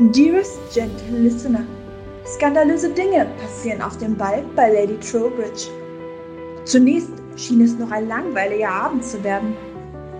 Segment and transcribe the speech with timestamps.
[0.00, 1.66] Dearest gentle listener,
[2.24, 5.68] skandalöse Dinge passieren auf dem Ball bei Lady Trowbridge.
[6.64, 9.54] Zunächst schien es noch ein langweiliger Abend zu werden.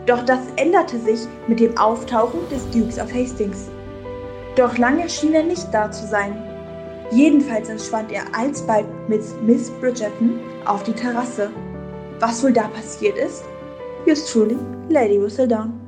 [0.04, 3.70] Doch das änderte sich mit dem Auftauchen des Dukes of Hastings.
[4.54, 6.36] Doch lange schien er nicht da zu sein.
[7.10, 11.48] Jedenfalls entschwand er alsbald mit Miss Bridgerton auf die Terrasse.
[12.18, 13.44] Was wohl da passiert ist?
[14.04, 14.58] Yours truly,
[14.90, 15.79] Lady Whistledown.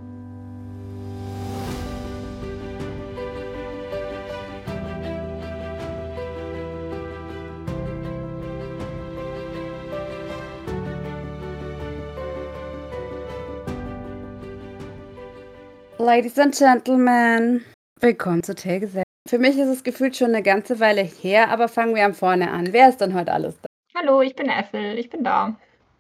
[16.14, 17.64] Ladies and Gentlemen,
[17.98, 19.06] willkommen zu Tellgesellschaft.
[19.26, 22.50] Für mich ist es gefühlt schon eine ganze Weile her, aber fangen wir am vorne
[22.50, 22.70] an.
[22.74, 23.68] Wer ist denn heute alles da?
[23.98, 25.56] Hallo, ich bin Ethel, ich bin da.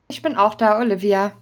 [0.08, 1.32] Ich bin auch da, Olivia.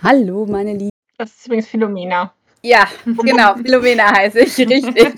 [0.00, 0.92] Hallo, meine Liebe.
[1.18, 2.32] Das ist übrigens Philomena.
[2.62, 5.12] Ja, genau, Philomena heiße ich, richtig.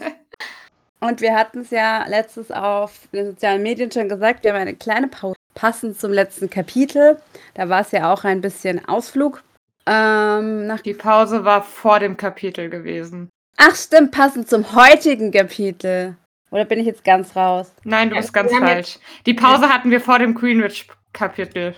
[1.00, 4.74] Und wir hatten es ja letztes auf den sozialen Medien schon gesagt, wir haben eine
[4.74, 7.20] kleine Pause passend zum letzten Kapitel.
[7.52, 9.42] Da war es ja auch ein bisschen Ausflug.
[9.86, 13.28] Ähm, nach Die Pause war vor dem Kapitel gewesen.
[13.56, 16.16] Ach stimmt, passend zum heutigen Kapitel.
[16.50, 17.72] Oder bin ich jetzt ganz raus?
[17.84, 18.98] Nein, du Ja, bist ganz falsch.
[19.26, 21.74] Die Pause hatten wir vor dem Greenwich-Kapitel.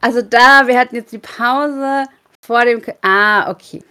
[0.00, 2.04] Also da, wir hatten jetzt die Pause
[2.44, 2.82] vor dem...
[3.02, 3.82] Ah, okay.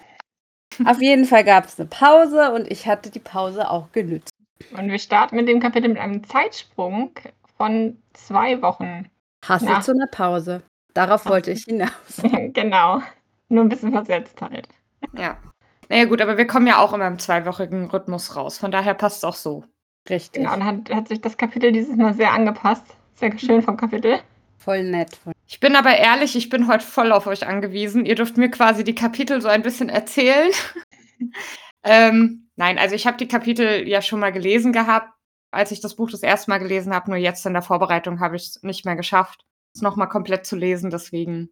[0.85, 4.29] Auf jeden Fall gab es eine Pause und ich hatte die Pause auch genützt.
[4.77, 7.11] Und wir starten mit dem Kapitel mit einem Zeitsprung
[7.57, 9.09] von zwei Wochen.
[9.41, 10.63] Passend zu einer Pause.
[10.93, 11.91] Darauf wollte ich hinaus.
[12.53, 13.01] genau.
[13.49, 14.67] Nur ein bisschen versetzt halt.
[15.13, 15.37] Ja.
[15.89, 18.57] Naja, gut, aber wir kommen ja auch immer im zweiwöchigen Rhythmus raus.
[18.57, 19.63] Von daher passt es auch so.
[20.09, 20.43] Richtig.
[20.43, 22.85] Genau, und hat, hat sich das Kapitel dieses Mal sehr angepasst.
[23.15, 24.19] Sehr schön vom Kapitel.
[24.57, 25.15] Voll nett.
[25.15, 25.33] Voll.
[25.47, 28.05] Ich bin aber ehrlich, ich bin heute voll auf euch angewiesen.
[28.05, 30.51] Ihr dürft mir quasi die Kapitel so ein bisschen erzählen.
[31.83, 35.09] ähm, nein, also ich habe die Kapitel ja schon mal gelesen gehabt,
[35.51, 37.11] als ich das Buch das erste Mal gelesen habe.
[37.11, 40.55] Nur jetzt in der Vorbereitung habe ich es nicht mehr geschafft, es nochmal komplett zu
[40.55, 40.89] lesen.
[40.89, 41.49] Deswegen,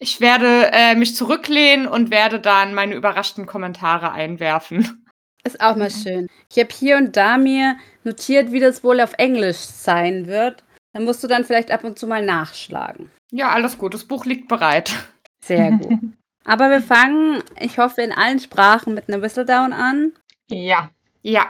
[0.00, 5.04] ich werde äh, mich zurücklehnen und werde dann meine überraschten Kommentare einwerfen.
[5.44, 6.28] Ist auch mal schön.
[6.50, 10.64] Ich habe hier und da mir notiert, wie das wohl auf Englisch sein wird.
[10.92, 13.10] Dann musst du dann vielleicht ab und zu mal nachschlagen.
[13.30, 13.94] Ja, alles gut.
[13.94, 14.92] Das Buch liegt bereit.
[15.40, 15.98] Sehr gut.
[16.44, 20.12] Aber wir fangen, ich hoffe, in allen Sprachen mit einer Whistledown an.
[20.48, 20.90] Ja.
[21.22, 21.46] Ja.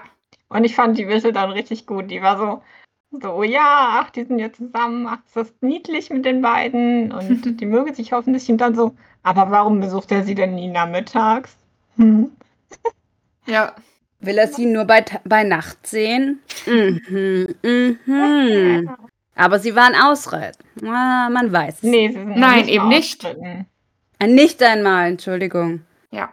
[0.49, 2.11] Und ich fand die Whistle dann richtig gut.
[2.11, 2.63] Die war so,
[3.11, 7.11] so, oh ja, ach, die sind ja zusammen, ach, das ist niedlich mit den beiden
[7.13, 10.69] und die mögen sich hoffentlich und dann so, aber warum besucht er sie denn nie
[10.69, 11.57] nachmittags?
[11.97, 12.31] Hm.
[13.47, 13.75] Ja.
[14.21, 16.41] Will er sie nur bei, bei Nacht sehen?
[16.67, 18.91] Mhm, mhm.
[19.35, 20.67] Aber sie waren ausreiten.
[20.87, 21.77] Ah, man weiß.
[21.77, 21.83] es.
[21.83, 23.25] Nee, sie sind noch Nein, mal eben nicht.
[24.19, 25.83] Ah, Nicht einmal, Entschuldigung.
[26.11, 26.29] Ja.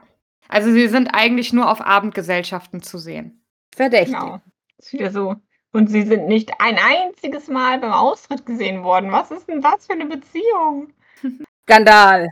[0.49, 3.41] Also sie sind eigentlich nur auf Abendgesellschaften zu sehen.
[3.73, 4.13] Verdächtig.
[4.15, 4.41] Genau.
[4.77, 5.35] Ist wieder so.
[5.75, 9.11] Und sie sind nicht ein einziges Mal beim Austritt gesehen worden.
[9.11, 10.93] Was ist denn das für eine Beziehung?
[11.63, 12.31] Skandal.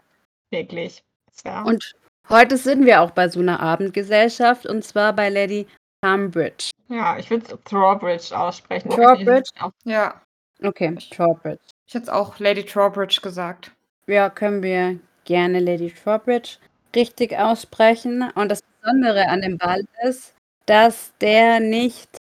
[0.50, 1.04] Wirklich.
[1.44, 1.64] Ja.
[1.64, 1.94] Und
[2.30, 5.68] heute sind wir auch bei so einer Abendgesellschaft und zwar bei Lady
[6.02, 6.72] Cambridge.
[6.88, 8.90] ja, ich würde es Throwbridge aussprechen.
[8.90, 9.52] Throwbridge?
[9.84, 10.22] Ja.
[10.64, 11.64] Okay, Trowbridge.
[11.86, 13.72] Ich hätte auch Lady Trowbridge gesagt.
[14.08, 16.60] Ja, können wir gerne Lady Trowbridge
[16.96, 18.32] richtig aussprechen.
[18.36, 20.34] Und das Besondere an dem Ball ist,
[20.66, 22.23] dass der nicht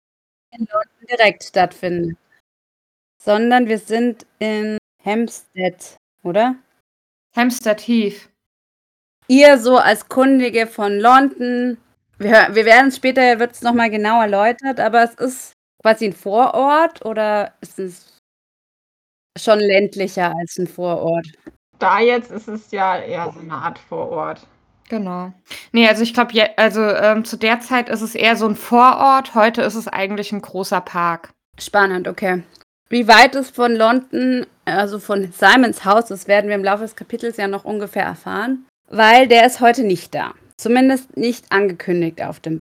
[0.59, 2.17] in London direkt stattfindet,
[3.23, 6.57] sondern wir sind in Hampstead, oder?
[7.37, 8.29] Hampstead Heath.
[9.27, 11.79] Ihr so als Kundige von London,
[12.19, 16.13] wir, wir werden es später, wird es nochmal genau erläutert, aber es ist quasi ein
[16.13, 18.19] Vorort oder ist es
[19.39, 21.27] schon ländlicher als ein Vorort?
[21.79, 24.47] Da jetzt ist es ja eher so eine Art Vorort.
[24.89, 25.33] Genau.
[25.72, 29.34] Nee, also ich glaube, also ähm, zu der Zeit ist es eher so ein Vorort.
[29.34, 31.31] Heute ist es eigentlich ein großer Park.
[31.59, 32.43] Spannend, okay.
[32.89, 36.97] Wie weit es von London, also von Simons Haus, das werden wir im Laufe des
[36.97, 40.35] Kapitels ja noch ungefähr erfahren, weil der ist heute nicht da.
[40.56, 42.61] Zumindest nicht angekündigt auf dem.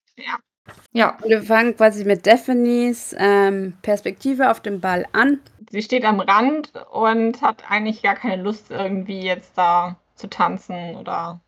[0.92, 1.18] Ja.
[1.22, 5.40] Und wir fangen quasi mit Daphnes ähm, Perspektive auf dem Ball an.
[5.72, 10.96] Sie steht am Rand und hat eigentlich gar keine Lust, irgendwie jetzt da zu tanzen
[10.96, 11.40] oder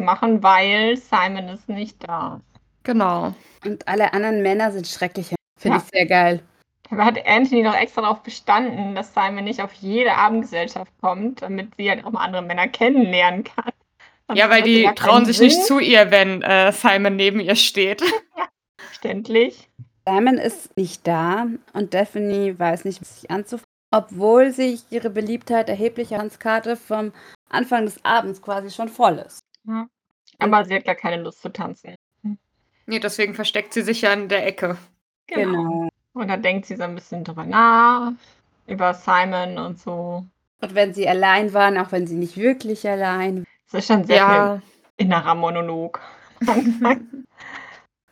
[0.00, 2.40] machen, weil Simon ist nicht da.
[2.82, 3.34] Genau.
[3.64, 5.34] Und alle anderen Männer sind schrecklich.
[5.58, 5.82] Finde Ja.
[5.84, 6.42] ich sehr geil.
[6.88, 11.72] Dabei hat Anthony noch extra darauf bestanden, dass Simon nicht auf jede Abendgesellschaft kommt, damit
[11.76, 13.72] sie halt auch mal andere Männer kennenlernen kann.
[14.26, 15.64] Sonst Ja, weil die trauen sich nicht Sinn.
[15.66, 18.02] zu ihr, wenn äh, Simon neben ihr steht.
[18.78, 19.68] Verständlich.
[20.06, 23.64] Simon ist nicht da und Daphne weiß nicht, was sich anzufangen.
[23.92, 27.12] Obwohl sich ihre Beliebtheit erheblicher Tanzkarte vom
[27.50, 29.40] Anfang des Abends quasi schon voll ist.
[29.66, 29.86] Ja.
[30.38, 31.94] Aber sie hat gar keine Lust zu tanzen.
[32.86, 34.76] Nee, deswegen versteckt sie sich ja in der Ecke.
[35.26, 35.88] Genau.
[36.12, 38.12] Und da denkt sie so ein bisschen drüber nach,
[38.66, 40.24] über Simon und so.
[40.60, 44.16] Und wenn sie allein waren, auch wenn sie nicht wirklich allein Das ist schon sehr
[44.16, 44.60] Ja.
[44.96, 46.00] viel innerer Monolog.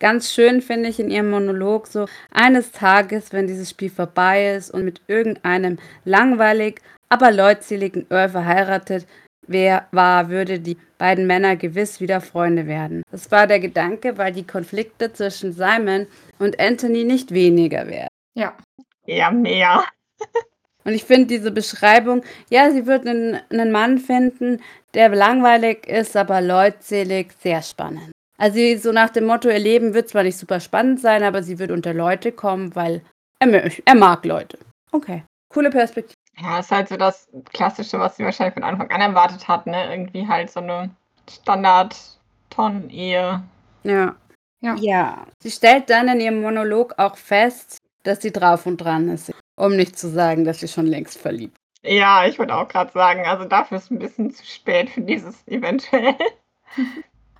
[0.01, 4.71] Ganz schön finde ich in ihrem Monolog so, eines Tages, wenn dieses Spiel vorbei ist
[4.71, 9.07] und mit irgendeinem langweilig, aber leutseligen Earl verheiratet
[9.49, 13.03] wer war, würde die beiden Männer gewiss wieder Freunde werden.
[13.11, 16.07] Das war der Gedanke, weil die Konflikte zwischen Simon
[16.39, 18.09] und Anthony nicht weniger werden.
[18.35, 18.57] Ja.
[19.07, 19.85] Eher mehr.
[20.85, 24.63] Und ich finde diese Beschreibung, ja, sie wird einen, einen Mann finden,
[24.95, 28.11] der langweilig ist, aber leutselig, sehr spannend.
[28.39, 31.43] Also sie- so nach dem Motto, ihr Leben wird zwar nicht super spannend sein, aber
[31.43, 33.03] sie wird unter Leute kommen, weil
[33.39, 34.59] er, er mag Leute.
[34.93, 36.15] Okay, coole Perspektive.
[36.41, 39.91] Ja, ist halt so das Klassische, was sie wahrscheinlich von Anfang an erwartet hat, ne?
[39.91, 40.91] Irgendwie halt so eine
[41.29, 43.43] Standard-Tonnen-Ehe.
[43.83, 44.15] Ja.
[44.61, 44.75] Ja.
[44.77, 45.27] Ja.
[45.41, 49.33] Sie stellt dann in ihrem Monolog auch fest, dass sie drauf und dran ist.
[49.57, 53.27] Um nicht zu sagen, dass sie schon längst verliebt Ja, ich würde auch gerade sagen,
[53.27, 56.15] also dafür ist ein bisschen zu spät für dieses eventuell.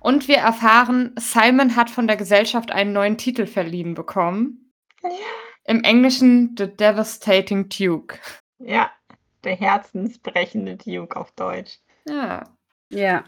[0.01, 4.71] Und wir erfahren, Simon hat von der Gesellschaft einen neuen Titel verliehen bekommen.
[5.65, 8.17] Im Englischen The Devastating Duke.
[8.59, 8.91] Ja,
[9.43, 11.79] der herzensbrechende Duke auf Deutsch.
[12.07, 12.43] Ja.
[12.89, 13.23] Ja.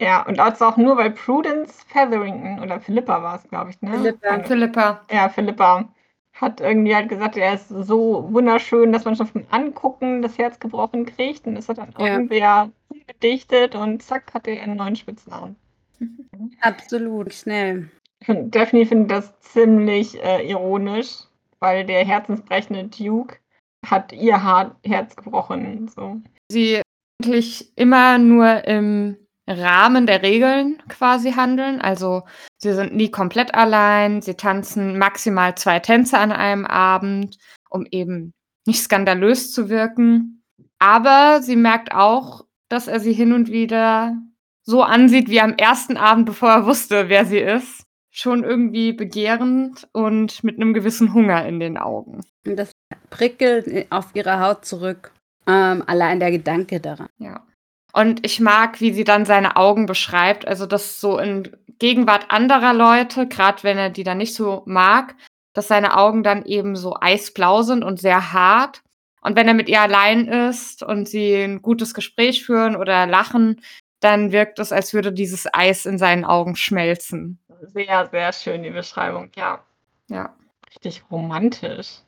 [0.00, 3.90] Ja, und also auch nur, weil Prudence Featherington oder Philippa war es, glaube ich, ne?
[3.92, 4.34] Philippa.
[4.34, 5.00] Von- Philippa.
[5.10, 5.88] Ja, Philippa
[6.34, 10.58] hat irgendwie halt gesagt, er ist so wunderschön, dass man schon vom Angucken das Herz
[10.58, 11.46] gebrochen kriegt.
[11.46, 12.14] Und das hat dann Ja.
[12.14, 12.70] irgendwer
[13.06, 15.56] gedichtet und zack, hatte er einen neuen Spitznamen.
[16.60, 17.32] Absolut.
[17.32, 17.90] Schnell.
[18.26, 21.24] Daphne findet das ziemlich äh, ironisch,
[21.60, 23.36] weil der herzensbrechende Duke
[23.84, 24.42] hat ihr
[24.84, 25.88] Herz gebrochen.
[25.88, 26.20] So.
[26.48, 26.80] Sie
[27.20, 29.16] eigentlich immer nur im
[29.48, 31.80] Rahmen der Regeln quasi handeln.
[31.80, 32.22] Also
[32.58, 34.22] sie sind nie komplett allein.
[34.22, 37.38] Sie tanzen maximal zwei Tänze an einem Abend,
[37.70, 38.32] um eben
[38.66, 40.44] nicht skandalös zu wirken.
[40.78, 44.16] Aber sie merkt auch, dass er sie hin und wieder
[44.64, 47.84] so ansieht wie am ersten Abend, bevor er wusste, wer sie ist.
[48.14, 52.20] Schon irgendwie begehrend und mit einem gewissen Hunger in den Augen.
[52.46, 52.72] Und das
[53.08, 55.12] prickelt auf ihre Haut zurück.
[55.46, 57.08] Ähm, allein der Gedanke daran.
[57.18, 57.46] Ja.
[57.94, 60.46] Und ich mag, wie sie dann seine Augen beschreibt.
[60.46, 65.14] Also, das so in Gegenwart anderer Leute, gerade wenn er die dann nicht so mag,
[65.52, 68.82] dass seine Augen dann eben so eisblau sind und sehr hart.
[69.20, 73.60] Und wenn er mit ihr allein ist und sie ein gutes Gespräch führen oder lachen,
[74.00, 77.38] dann wirkt es, als würde dieses Eis in seinen Augen schmelzen.
[77.72, 79.30] Sehr, sehr schön, die Beschreibung.
[79.36, 79.60] Ja,
[80.08, 80.34] Ja.
[80.74, 81.98] richtig romantisch.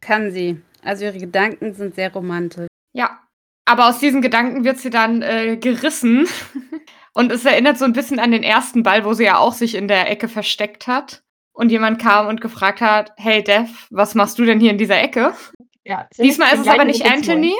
[0.00, 0.60] Kann sie.
[0.82, 2.68] Also ihre Gedanken sind sehr romantisch.
[2.92, 3.18] Ja,
[3.64, 6.26] aber aus diesen Gedanken wird sie dann äh, gerissen.
[7.12, 9.74] Und es erinnert so ein bisschen an den ersten Ball, wo sie ja auch sich
[9.74, 11.22] in der Ecke versteckt hat.
[11.52, 15.02] Und jemand kam und gefragt hat, hey Dev, was machst du denn hier in dieser
[15.02, 15.34] Ecke?
[15.84, 17.04] Ja, Diesmal ist es aber nicht.
[17.04, 17.54] Anthony,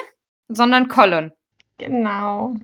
[0.48, 1.32] sondern Colin.
[1.78, 2.54] Genau.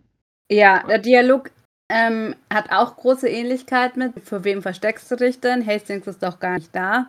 [0.49, 1.50] Ja, der Dialog
[1.88, 4.12] ähm, hat auch große Ähnlichkeit mit.
[4.25, 5.67] Für wem versteckst du dich denn?
[5.67, 7.06] Hastings ist doch gar nicht da.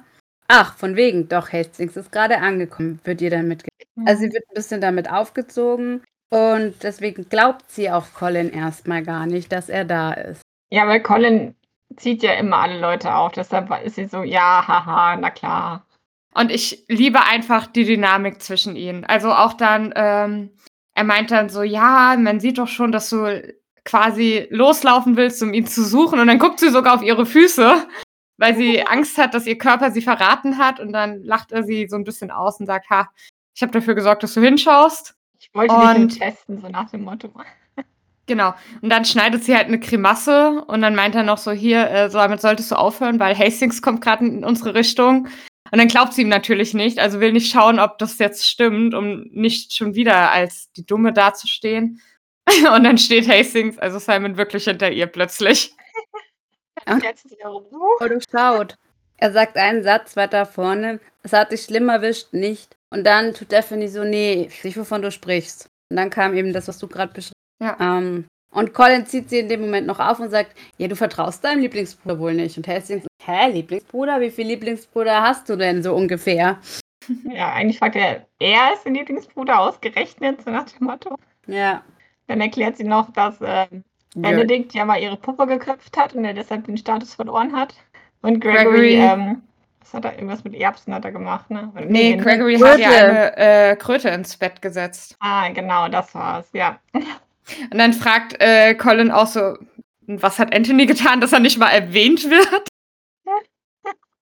[0.47, 4.07] Ach, von wegen, doch, Hastings ist gerade angekommen, wird ihr dann mitgegeben.
[4.07, 9.25] Also sie wird ein bisschen damit aufgezogen und deswegen glaubt sie auch Colin erstmal gar
[9.25, 10.41] nicht, dass er da ist.
[10.71, 11.55] Ja, weil Colin
[11.95, 13.31] zieht ja immer alle Leute auf.
[13.33, 15.85] Deshalb ist sie so, ja, haha, na klar.
[16.33, 19.05] Und ich liebe einfach die Dynamik zwischen ihnen.
[19.05, 20.51] Also auch dann, ähm,
[20.93, 23.41] er meint dann so, ja, man sieht doch schon, dass du
[23.87, 26.19] quasi loslaufen willst, um ihn zu suchen.
[26.19, 27.87] Und dann guckt sie sogar auf ihre Füße,
[28.37, 30.79] weil sie Angst hat, dass ihr Körper sie verraten hat.
[30.81, 33.09] Und dann lacht er sie so ein bisschen aus und sagt, ha,
[33.55, 35.15] ich habe dafür gesorgt, dass du hinschaust.
[35.39, 37.31] Ich wollte dich Und- nur testen, so nach dem Motto.
[38.25, 38.53] Genau.
[38.81, 42.09] Und dann schneidet sie halt eine Grimasse und dann meint er noch so, hier, äh,
[42.09, 45.29] so damit solltest du aufhören, weil Hastings kommt gerade in unsere Richtung.
[45.71, 48.93] Und dann glaubt sie ihm natürlich nicht, also will nicht schauen, ob das jetzt stimmt,
[48.93, 52.01] um nicht schon wieder als die Dumme dazustehen.
[52.75, 55.73] Und dann steht Hastings, also Simon, wirklich hinter ihr plötzlich.
[57.03, 57.65] Jetzt ist er rum.
[57.71, 58.75] Oh, du schaut.
[59.17, 60.99] Er sagt einen Satz weiter vorne.
[61.23, 62.77] Es hat dich schlimm erwischt, nicht.
[62.89, 65.69] Und dann tut Daphne so, nee, ich weiß nicht, wovon du sprichst.
[65.89, 67.77] Und dann kam eben das, was du gerade beschrieben Ja.
[67.79, 71.43] Ähm, und Colin zieht sie in dem Moment noch auf und sagt, ja, du vertraust
[71.43, 72.57] deinem Lieblingsbruder wohl nicht.
[72.57, 74.21] Und Hastings, hä, Lieblingsbruder?
[74.21, 76.59] Wie viele Lieblingsbrüder hast du denn so ungefähr?
[77.29, 81.17] Ja, eigentlich fragt er, er ist der Lieblingsbruder ausgerechnet, so nach dem Motto.
[81.47, 81.83] Ja.
[82.27, 83.67] Dann erklärt sie noch, dass äh,
[84.15, 87.75] Benedikt ja mal ihre Puppe geköpft hat und er deshalb den Status verloren hat.
[88.21, 89.41] Und Gregory, Gregory- ähm,
[89.79, 91.71] was hat er, irgendwas mit Erbsen hat er gemacht, ne?
[91.73, 95.15] Oder Nee, Gregory hat ja eine äh, Kröte ins Bett gesetzt.
[95.19, 96.79] Ah, genau, das war's, ja.
[96.93, 99.57] Und dann fragt äh, Colin auch so,
[100.05, 102.67] was hat Anthony getan, dass er nicht mal erwähnt wird?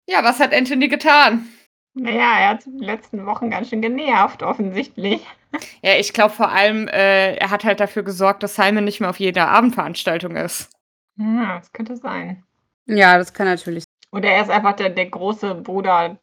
[0.10, 1.50] Ja, was hat Anthony getan?
[2.00, 5.26] Naja, er hat die letzten Wochen ganz schön genervt, offensichtlich.
[5.82, 9.10] Ja, ich glaube vor allem, äh, er hat halt dafür gesorgt, dass Simon nicht mehr
[9.10, 10.70] auf jeder Abendveranstaltung ist.
[11.16, 12.44] Ja, das könnte sein.
[12.86, 16.20] Ja, das kann natürlich Oder er ist einfach der, der große Bruder,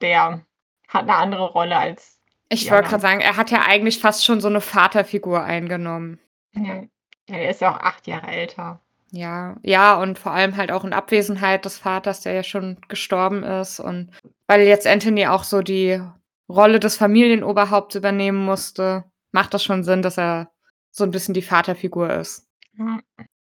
[0.00, 0.44] der
[0.88, 2.18] hat eine andere Rolle als.
[2.48, 6.18] Ich wollte gerade sagen, er hat ja eigentlich fast schon so eine Vaterfigur eingenommen.
[6.54, 6.82] Ja.
[7.28, 8.80] ja, er ist ja auch acht Jahre älter.
[9.16, 13.44] Ja, ja, und vor allem halt auch in Abwesenheit des Vaters, der ja schon gestorben
[13.44, 13.78] ist.
[13.78, 14.10] Und
[14.48, 16.00] weil jetzt Anthony auch so die
[16.48, 20.50] Rolle des Familienoberhaupts übernehmen musste, macht das schon Sinn, dass er
[20.90, 22.48] so ein bisschen die Vaterfigur ist.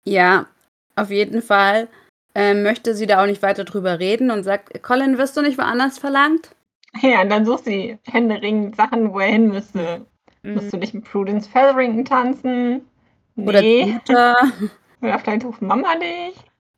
[0.06, 0.48] Ja.
[0.96, 1.88] Auf jeden Fall
[2.34, 5.58] ähm, möchte sie da auch nicht weiter drüber reden und sagt, Colin, wirst du nicht
[5.60, 6.56] woanders verlangt?
[7.02, 10.06] Ja, und dann sucht sie händeringend Sachen, wo er hin müsste.
[10.42, 12.82] Musst du nicht mit Prudence Featherington tanzen?
[13.36, 13.86] Oder Nee.
[13.86, 14.36] die Mutter?
[15.02, 16.36] Oder vielleicht ruft Mama dich.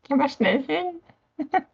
[0.07, 1.01] Geh mal schnell hin.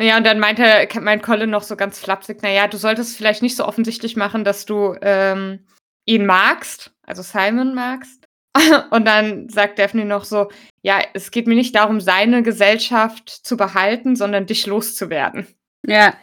[0.00, 3.56] Ja, und dann meinte mein Colin noch so ganz flapsig, naja, du solltest vielleicht nicht
[3.56, 5.66] so offensichtlich machen, dass du ähm,
[6.06, 8.26] ihn magst, also Simon magst.
[8.90, 10.50] Und dann sagt Daphne noch so,
[10.82, 15.46] ja, es geht mir nicht darum, seine Gesellschaft zu behalten, sondern dich loszuwerden.
[15.86, 16.14] Ja,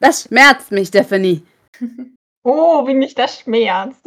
[0.00, 1.42] das schmerzt mich, Stephanie.
[2.46, 4.02] Oh, wie mich das schmerzt.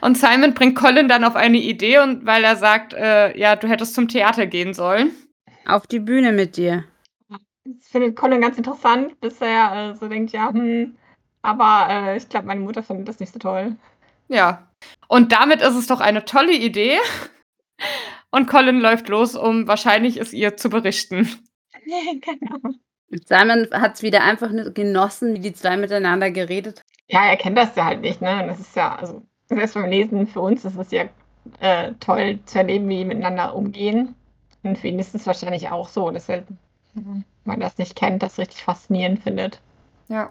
[0.00, 3.68] Und Simon bringt Colin dann auf eine Idee, und weil er sagt, äh, ja, du
[3.68, 5.12] hättest zum Theater gehen sollen.
[5.66, 6.84] Auf die Bühne mit dir.
[7.28, 10.96] Das findet Colin ganz interessant, bis er äh, so denkt, ja, hm,
[11.42, 13.76] aber äh, ich glaube, meine Mutter findet das nicht so toll.
[14.28, 14.68] Ja.
[15.08, 16.98] Und damit ist es doch eine tolle Idee.
[18.30, 21.28] Und Colin läuft los, um wahrscheinlich es ihr zu berichten.
[21.84, 22.74] genau.
[23.26, 26.86] Simon hat es wieder einfach nur genossen, wie die zwei miteinander geredet haben.
[27.08, 28.42] Ja, er kennt das ja halt nicht, ne?
[28.42, 31.04] Und Das ist ja, also, selbst beim Lesen für uns ist es ja
[31.60, 34.14] äh, toll zu erleben, wie die miteinander umgehen.
[34.62, 36.44] Und für ihn ist es wahrscheinlich auch so, dass er,
[36.94, 39.60] wenn man das nicht kennt, das richtig faszinierend findet.
[40.08, 40.30] Ja.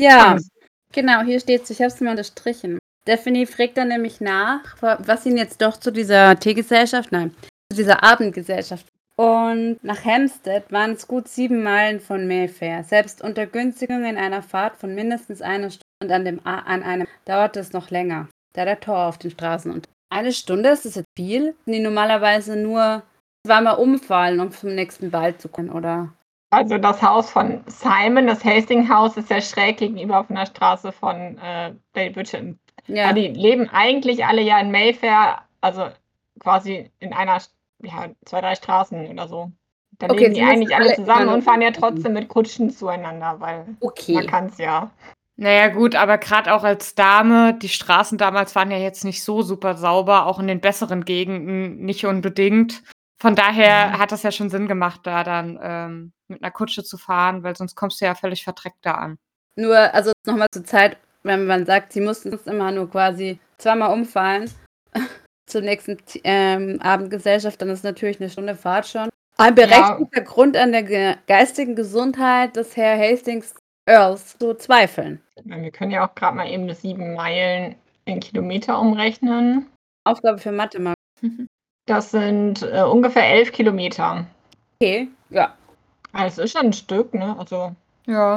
[0.00, 0.48] Ja, Und
[0.92, 2.78] genau, hier steht ich habe es mir unterstrichen.
[3.02, 7.34] Stephanie fragt dann nämlich nach, was ihn jetzt doch zu dieser Teegesellschaft, nein,
[7.70, 8.86] zu dieser Abendgesellschaft.
[9.16, 12.84] Und nach Hampstead waren es gut sieben Meilen von Mayfair.
[12.84, 17.60] Selbst unter Günstigungen einer Fahrt von mindestens einer Stunde und an, dem, an einem dauerte
[17.60, 21.08] es noch länger, da der Tor auf den Straßen und eine Stunde ist das jetzt
[21.16, 23.02] viel, die normalerweise nur
[23.46, 26.12] zweimal umfallen, um zum nächsten Ball zu kommen, oder?
[26.50, 30.92] Also das Haus von Simon, das Hastings Haus, ist ja schräg gegenüber von der Straße
[30.92, 32.58] von äh, Lady Bridgerton.
[32.88, 35.88] Ja, Ja, die leben eigentlich alle ja in Mayfair, also
[36.40, 37.38] quasi in einer,
[37.82, 39.50] ja, zwei, drei Straßen oder so.
[39.98, 43.40] Da Okay, leben sie die eigentlich alle zusammen und fahren ja trotzdem mit Kutschen zueinander,
[43.40, 44.26] weil man okay.
[44.26, 44.90] kann es ja.
[45.36, 49.42] Naja, gut, aber gerade auch als Dame, die Straßen damals waren ja jetzt nicht so
[49.42, 52.82] super sauber, auch in den besseren Gegenden nicht unbedingt.
[53.20, 53.98] Von daher Ja.
[53.98, 57.56] hat das ja schon Sinn gemacht, da dann ähm, mit einer Kutsche zu fahren, weil
[57.56, 59.18] sonst kommst du ja völlig verdreckt da an.
[59.56, 63.92] Nur, also nochmal zur Zeit, wenn man sagt, sie mussten sonst immer nur quasi zweimal
[63.92, 64.50] umfallen
[65.46, 69.08] zur nächsten ähm, Abendgesellschaft, dann ist natürlich eine Stunde Fahrt schon.
[69.38, 73.54] Ein berechtigter Grund an der ge geistigen Gesundheit des Herr Hastings
[73.86, 75.20] Earls zu zweifeln.
[75.44, 77.74] Wir können ja auch gerade mal eben das sieben Meilen
[78.04, 79.66] in Kilometer umrechnen.
[80.04, 80.94] Aufgabe für Mathe mal.
[81.86, 84.24] Das sind äh, ungefähr elf Kilometer.
[84.80, 85.56] Okay, ja.
[86.12, 87.36] Also ist schon ein Stück, ne?
[87.36, 87.74] Also
[88.06, 88.36] Ja.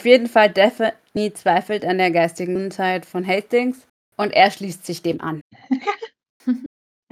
[0.00, 0.94] Auf jeden Fall Daphne
[1.34, 5.40] zweifelt an der geistigen Gesundheit von Hastings und er schließt sich dem an.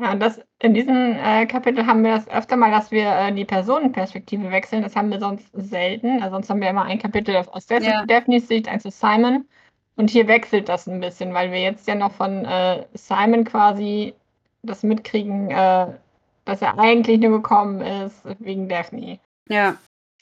[0.08, 3.44] Ja, das, in diesem äh, Kapitel haben wir das öfter mal, dass wir äh, die
[3.44, 4.82] Personenperspektive wechseln.
[4.82, 6.22] Das haben wir sonst selten.
[6.22, 8.04] Also sonst haben wir immer ein Kapitel aus Ja.
[8.06, 9.46] Daphnes Sicht, eins aus Simon.
[9.96, 14.14] Und hier wechselt das ein bisschen, weil wir jetzt ja noch von äh, Simon quasi
[14.62, 15.86] das mitkriegen, äh,
[16.44, 19.18] dass er eigentlich nur gekommen ist wegen Daphne.
[19.48, 19.76] Ja,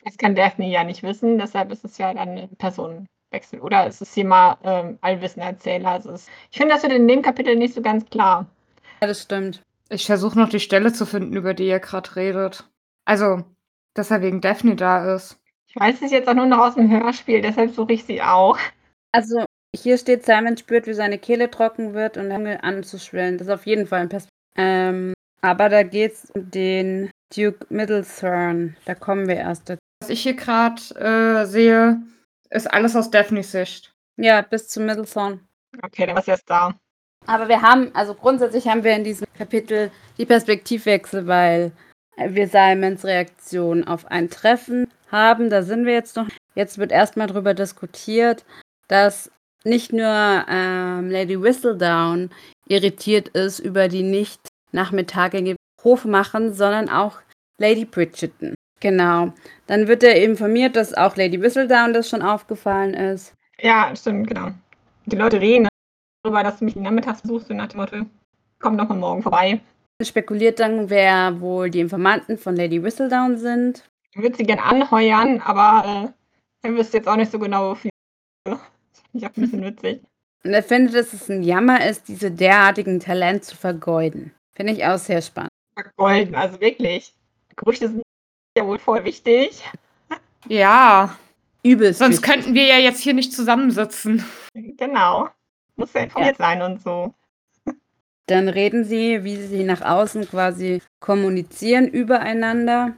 [0.05, 3.61] Das kann Daphne ja nicht wissen, deshalb ist es ja dann ein Personenwechsel.
[3.61, 5.90] Oder ist es hier mal ähm, allwissender Erzähler?
[5.90, 8.47] Also es, ich finde, das wird in dem Kapitel nicht so ganz klar.
[9.02, 9.62] ja das stimmt.
[9.88, 12.69] Ich versuche noch die Stelle zu finden, über die ihr gerade redet.
[13.05, 13.45] Also,
[13.95, 15.38] dass er wegen Daphne da ist.
[15.69, 18.59] Ich weiß es jetzt auch nur noch aus dem Hörspiel, deshalb suche ich sie auch.
[19.12, 23.38] Also, hier steht, Simon spürt, wie seine Kehle trocken wird und fängt anzuschwellen.
[23.38, 24.33] Das ist auf jeden Fall ein Perspektiv.
[24.57, 25.12] Ähm,
[25.43, 28.76] aber da geht's um den Duke Middlethorn.
[28.85, 29.81] Da kommen wir erst dazu.
[30.00, 32.02] Was ich hier gerade äh, sehe,
[32.50, 33.93] ist alles aus Daphnes Sicht.
[34.16, 35.47] Ja, bis zu Middlethorn.
[35.83, 36.75] Okay, dann was jetzt da.
[37.26, 41.73] Aber wir haben, also grundsätzlich haben wir in diesem Kapitel die Perspektivwechsel, weil
[42.16, 45.50] wir Simons Reaktion auf ein Treffen haben.
[45.50, 46.28] Da sind wir jetzt noch.
[46.54, 48.45] Jetzt wird erstmal darüber diskutiert,
[48.88, 49.30] dass
[49.64, 52.30] nicht nur ähm, Lady Whistledown
[52.68, 54.40] irritiert ist über die nicht
[54.73, 57.18] nachmittagige Hofmachen, sondern auch
[57.59, 58.54] Lady Bridgerton.
[58.80, 59.33] Genau.
[59.66, 63.35] Dann wird er informiert, dass auch Lady Whistledown das schon aufgefallen ist.
[63.59, 64.50] Ja, stimmt, genau.
[65.06, 65.68] Die Leute reden
[66.26, 67.97] darüber, dass du mich nachmittags besuchst, so nach dem Motto,
[68.59, 69.61] komm doch mal morgen vorbei.
[70.02, 73.88] Spekuliert dann, wer wohl die Informanten von Lady Whistledown sind.
[74.12, 76.12] Ich würde sie gern anheuern, aber
[76.62, 77.90] äh, er wüsste jetzt auch nicht so genau, wofür.
[78.45, 78.61] Das
[79.11, 80.02] finde ich auch ein bisschen witzig.
[80.45, 84.33] Und er findet, dass es ein Jammer ist, diese derartigen Talent zu vergeuden.
[84.54, 85.50] Finde ich auch sehr spannend.
[85.75, 87.14] Vergolden, also wirklich.
[87.56, 88.02] Gerüchte sind
[88.56, 89.62] ja wohl voll wichtig.
[90.49, 91.16] Ja,
[91.62, 91.99] Übelst.
[91.99, 92.30] sonst wichtig.
[92.30, 94.25] könnten wir ja jetzt hier nicht zusammensitzen.
[94.54, 95.28] Genau.
[95.76, 97.14] Muss ja informiert sein und so.
[98.26, 102.95] Dann reden sie, wie sie nach außen quasi kommunizieren übereinander.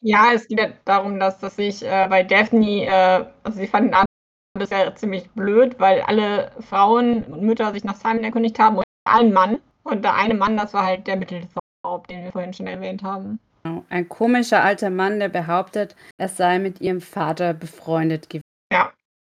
[0.00, 3.92] Ja, es geht ja darum, dass das sich äh, bei Daphne, äh, also sie fanden
[4.54, 8.84] das ja ziemlich blöd, weil alle Frauen und Mütter sich nach Simon erkundigt haben und
[9.04, 9.58] einen Mann.
[9.82, 13.38] Und der eine Mann, das war halt der Mittelhaupt, den wir vorhin schon erwähnt haben.
[13.62, 13.84] Genau.
[13.88, 18.42] Ein komischer alter Mann, der behauptet, er sei mit ihrem Vater befreundet gewesen.
[18.72, 18.92] Ja.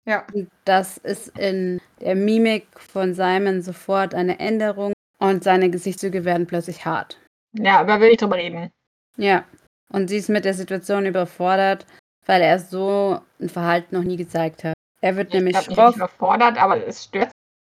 [0.08, 0.24] Ja.
[0.32, 6.46] Und das ist in der Mimik von Simon sofort eine Änderung und seine Gesichtszüge werden
[6.46, 7.20] plötzlich hart.
[7.52, 8.70] Ja, aber will ich drüber reden.
[9.18, 9.44] Ja.
[9.92, 11.86] Und sie ist mit der Situation überfordert,
[12.24, 14.74] weil er so ein Verhalten noch nie gezeigt hat.
[15.02, 15.76] Er wird Ich nämlich nicht schroff.
[15.76, 17.30] wirklich überfordert, aber es stört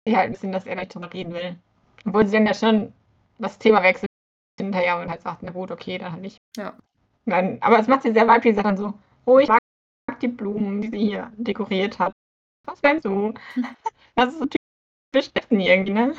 [0.08, 1.56] sie halt ein bisschen, dass er nicht drüber reden will.
[2.06, 2.94] Obwohl sie dann ja schon
[3.38, 4.10] das Thema wechselt
[4.60, 6.38] hinterher und halt sagt, na gut, okay, dann halt nicht.
[6.58, 6.74] Ja.
[7.26, 8.94] Dann, aber es macht sie sehr weiblich, sie sagt dann so,
[9.26, 9.60] oh, ich mag
[10.22, 12.12] die Blumen, die sie hier dekoriert hat.
[12.66, 13.34] Was meinst du?
[14.16, 16.14] Das ist so typisch Stephanie irgendwie, ne?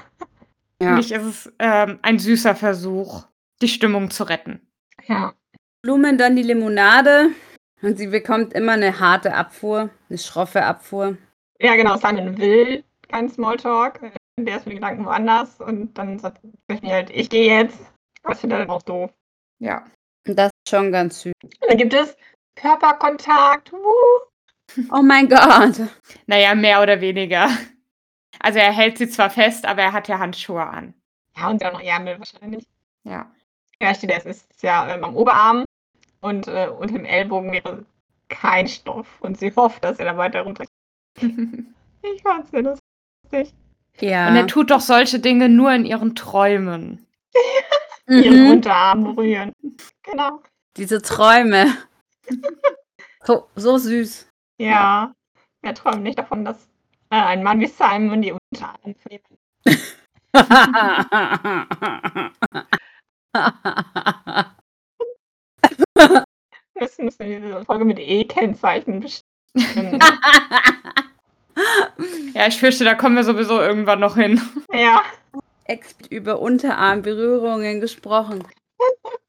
[0.82, 0.88] Ja.
[0.88, 3.24] Für mich ist es ähm, ein süßer Versuch,
[3.62, 4.60] die Stimmung zu retten.
[5.04, 5.34] Ja.
[5.82, 7.30] Blumen, dann die Limonade.
[7.82, 11.16] Und sie bekommt immer eine harte Abfuhr, eine schroffe Abfuhr.
[11.60, 14.00] Ja, genau, Simon will keinen Smalltalk.
[14.38, 17.78] Der ist mit den Gedanken woanders und dann sagt Stephanie halt, ich gehe jetzt.
[18.22, 19.12] Das findet er dann auch doof.
[19.60, 19.84] Ja.
[20.26, 21.32] Und das ist schon ganz süß.
[21.42, 22.16] Und dann gibt es
[22.56, 23.72] Körperkontakt.
[23.72, 24.33] Wuh.
[24.90, 25.80] Oh mein Gott.
[26.26, 27.48] Naja, mehr oder weniger.
[28.40, 30.94] Also er hält sie zwar fest, aber er hat ja Handschuhe an.
[31.36, 32.66] Ja, und dann noch Ärmel wahrscheinlich.
[33.04, 33.30] Ja.
[33.80, 35.64] Ja, steht, es ist ja ähm, am Oberarm
[36.20, 37.84] und äh, unter dem Ellbogen wäre
[38.28, 39.06] kein Stoff.
[39.20, 40.64] Und sie hofft, dass er da weiter runter.
[41.20, 43.54] Und Ich fand's sehr lustig.
[44.00, 44.34] Ja.
[44.34, 47.06] er tut doch solche Dinge nur in ihren Träumen.
[48.06, 48.50] Ihren mhm.
[48.50, 49.52] Unterarm berühren.
[50.02, 50.42] Genau.
[50.76, 51.66] Diese Träume.
[53.26, 54.30] So, so süß.
[54.58, 55.14] Ja.
[55.62, 56.68] Wer träumt nicht davon, dass
[57.10, 59.24] äh, ein Mann wie Simon die Unterarme verliert?
[66.78, 70.00] Müssen müssen wir diese Folge mit E-Kennzeichen bestimmen.
[72.34, 74.40] Ja, ich fürchte, da kommen wir sowieso irgendwann noch hin.
[74.72, 75.04] ja.
[75.66, 78.42] Explizit über Unterarmberührungen gesprochen.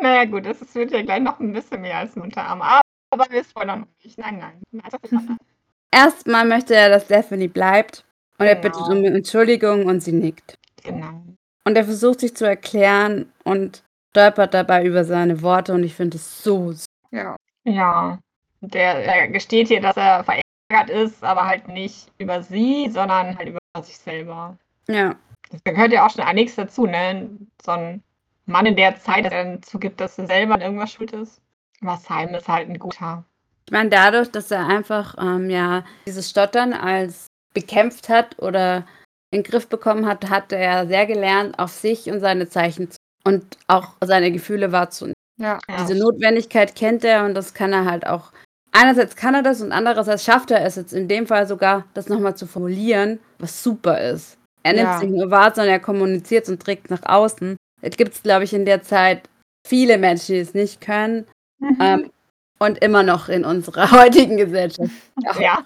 [0.00, 2.62] Naja, gut, das ist- wird ja gleich noch ein bisschen mehr als ein Unterarm.
[2.62, 2.80] Aber,
[3.20, 4.18] aber wir spoilern noch nicht.
[4.18, 4.38] Nein,
[4.72, 5.38] nein.
[5.90, 8.04] Erstmal möchte er, dass Stephanie bleibt.
[8.38, 8.62] Und er Genau.
[8.78, 10.54] bittet um Entschuldigung und sie nickt.
[10.84, 11.22] genau.
[11.64, 16.16] Und er versucht sich zu erklären und stolpert dabei über seine Worte und ich finde
[16.16, 16.86] es so süß.
[17.10, 17.36] Ja.
[17.64, 18.18] Ja.
[18.60, 23.48] Der, er gesteht hier, dass er verärgert ist, aber halt nicht über sie, sondern halt
[23.50, 24.56] über sich selber.
[24.88, 25.14] Ja.
[25.50, 27.28] Das gehört ja auch schon einiges dazu, ne?
[27.62, 28.02] So ein
[28.46, 31.40] Mann in der Zeit, dass er dann zugibt, dass er selber an irgendwas schuld ist.
[31.80, 33.24] Simon ist halt ein guter.
[33.66, 38.86] Ich meine, dadurch, dass er einfach ähm, ja dieses Stottern als bekämpft hat oder
[39.30, 42.96] in den Griff bekommen hat, hat er sehr gelernt, auf sich und seine Zeichen zu
[43.24, 45.14] und auch seine Gefühle wahrzunehmen.
[45.38, 45.58] Ja.
[45.80, 48.32] Diese Notwendigkeit kennt er und das kann er halt auch.
[48.72, 52.08] Einerseits kann er das und andererseits schafft er es jetzt in dem Fall sogar, das
[52.08, 54.38] nochmal zu formulieren, was super ist.
[54.62, 54.96] Er nimmt Ja.
[54.96, 57.56] es nicht nur wahr, sondern er kommuniziert es und trägt nach außen.
[57.82, 59.28] Es gibt, glaube ich, in der Zeit
[59.66, 61.26] viele Menschen, die es nicht können
[61.58, 61.76] Mhm.
[61.80, 62.10] ähm,
[62.58, 64.90] und immer noch in unserer heutigen Gesellschaft.
[65.38, 65.64] ja.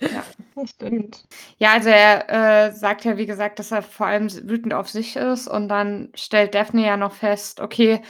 [0.00, 0.24] Ja.
[0.54, 1.24] das stimmt.
[1.58, 2.28] Ja, also er
[2.66, 6.10] äh, sagt ja, wie gesagt, dass er vor allem wütend auf sich ist und dann
[6.14, 8.02] stellt Daphne ja noch fest, okay,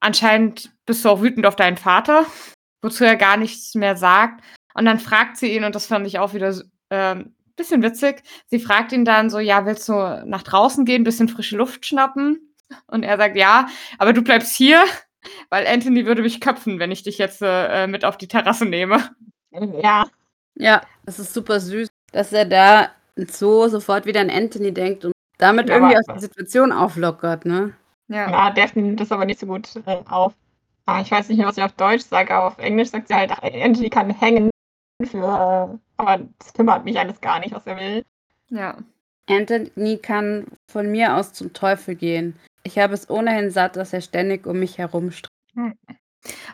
[0.00, 2.26] anscheinend bist du auch wütend auf deinen Vater,
[2.82, 4.44] wozu er gar nichts mehr sagt.
[4.74, 6.54] Und dann fragt sie ihn, und das fand ich auch wieder
[6.90, 11.28] ähm, bisschen witzig, sie fragt ihn dann so, ja, willst du nach draußen gehen, bisschen
[11.28, 12.54] frische Luft schnappen?
[12.86, 14.84] Und er sagt, ja, aber du bleibst hier,
[15.50, 18.98] weil Anthony würde mich köpfen, wenn ich dich jetzt äh, mit auf die Terrasse nehme.
[19.82, 20.06] Ja.
[20.54, 25.12] Ja, es ist super süß, dass er da so sofort wieder an Anthony denkt und
[25.38, 27.72] damit Ja, irgendwie auch die Situation auflockert, ne?
[28.08, 28.30] Ja.
[28.30, 30.34] Ja, Daphne nimmt das aber nicht so gut äh, auf.
[30.86, 33.14] Ah, ich weiß nicht mehr, was sie auf Deutsch sagt, aber auf Englisch sagt sie
[33.14, 34.50] halt, Anthony kann hängen
[35.04, 38.04] für, äh, aber das kümmert mich alles gar nicht, was er will.
[38.48, 38.76] ja.
[39.28, 42.34] Anthony kann von mir aus zum Teufel gehen.
[42.62, 45.32] Ich habe es ohnehin satt, dass er ständig um mich herumstreicht.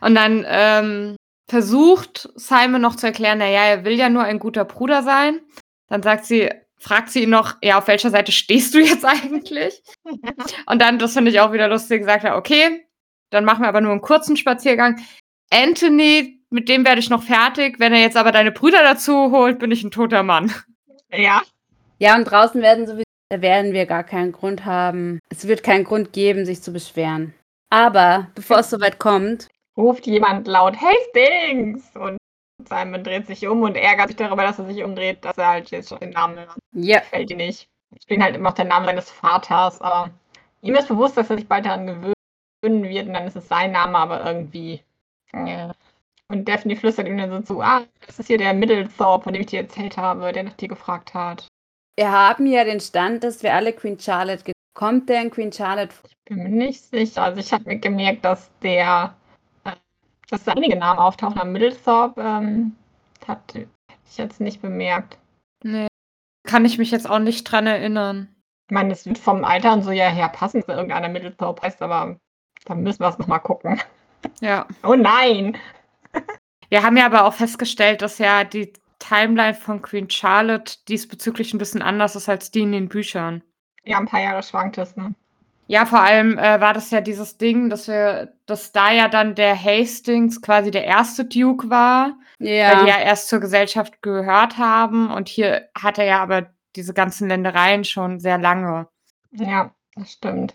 [0.01, 1.17] Und dann ähm,
[1.49, 5.41] versucht Simon noch zu erklären, naja, er will ja nur ein guter Bruder sein.
[5.89, 9.83] Dann sagt sie, fragt sie ihn noch, ja, auf welcher Seite stehst du jetzt eigentlich?
[10.67, 12.87] Und dann, das finde ich auch wieder lustig, sagt er, okay,
[13.31, 15.01] dann machen wir aber nur einen kurzen Spaziergang.
[15.51, 17.79] Anthony, mit dem werde ich noch fertig.
[17.79, 20.53] Wenn er jetzt aber deine Brüder dazu holt, bin ich ein toter Mann.
[21.11, 21.43] Ja.
[21.99, 25.21] Ja, und draußen werden sowieso, da werden wir gar keinen Grund haben.
[25.29, 27.35] Es wird keinen Grund geben, sich zu beschweren.
[27.71, 32.17] Aber bevor es soweit kommt, Ruft jemand laut Hastings und
[32.67, 35.71] Simon dreht sich um und ärgert sich darüber, dass er sich umdreht, dass er halt
[35.71, 36.57] jetzt schon den Namen hat.
[36.73, 37.69] ja, Gefällt ihm nicht.
[37.99, 40.11] Ich bin halt immer noch der Name seines Vaters, aber
[40.63, 43.73] ihm ist bewusst, dass er sich bald daran gewöhnen wird und dann ist es sein
[43.73, 44.81] Name, aber irgendwie.
[45.33, 45.73] Ja.
[46.29, 49.43] Und Daphne flüstert ihm dann so zu, ah, das ist hier der Middlethorpe, von dem
[49.43, 51.49] ich dir erzählt habe, der nach dir gefragt hat.
[51.97, 54.53] Wir haben ja den Stand, dass wir alle Queen Charlotte.
[54.75, 55.95] Kommt der in Queen Charlotte?
[55.95, 56.11] vor?
[56.27, 57.23] Bin mir nicht sicher.
[57.23, 59.15] Also ich habe mir gemerkt, dass der,
[59.65, 59.73] äh,
[60.29, 62.21] dass da einige Namen auftauchen am Middlethorpe.
[62.21, 62.77] Ähm,
[63.27, 63.69] hat, hätte
[64.09, 65.19] ich jetzt nicht bemerkt.
[65.65, 65.89] Nee.
[66.47, 68.29] Kann ich mich jetzt auch nicht dran erinnern.
[68.69, 71.81] Ich meine, es wird vom Alter und so ja her passen, dass irgendeiner Middlethorpe heißt,
[71.83, 72.17] aber
[72.65, 73.81] da müssen wir es nochmal gucken.
[74.41, 74.67] Ja.
[74.83, 75.57] Oh nein!
[76.69, 81.59] Wir haben ja aber auch festgestellt, dass ja die Timeline von Queen Charlotte diesbezüglich ein
[81.59, 83.43] bisschen anders ist als die in den Büchern.
[83.85, 85.15] Ja, ein paar Jahre schwankt es, ne?
[85.69, 89.35] Ja, vor allem äh, war das ja dieses Ding, dass wir, dass da ja dann
[89.35, 94.59] der Hastings quasi der erste Duke war, weil die Ja, ja erst zur Gesellschaft gehört
[94.59, 98.87] haben und hier hat er ja aber diese ganzen Ländereien schon sehr lange.
[99.33, 100.55] Ja, das stimmt.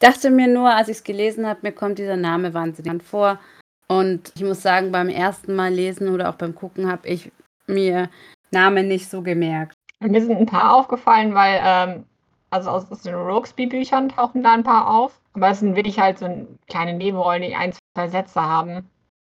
[0.00, 3.38] dachte mir nur, als ich es gelesen habe, mir kommt dieser Name wahnsinnig vor.
[3.86, 7.32] Und ich muss sagen, beim ersten Mal lesen oder auch beim Gucken habe ich
[7.70, 8.10] mir
[8.50, 9.74] Namen nicht so gemerkt.
[10.00, 12.04] Mir sind ein paar aufgefallen, weil, ähm,
[12.50, 15.20] also aus, aus den Rokesby-Büchern tauchen da ein paar auf.
[15.34, 18.76] Aber es sind wirklich halt so ein- kleine Nebenrollen, die ein, zwei Sätze haben.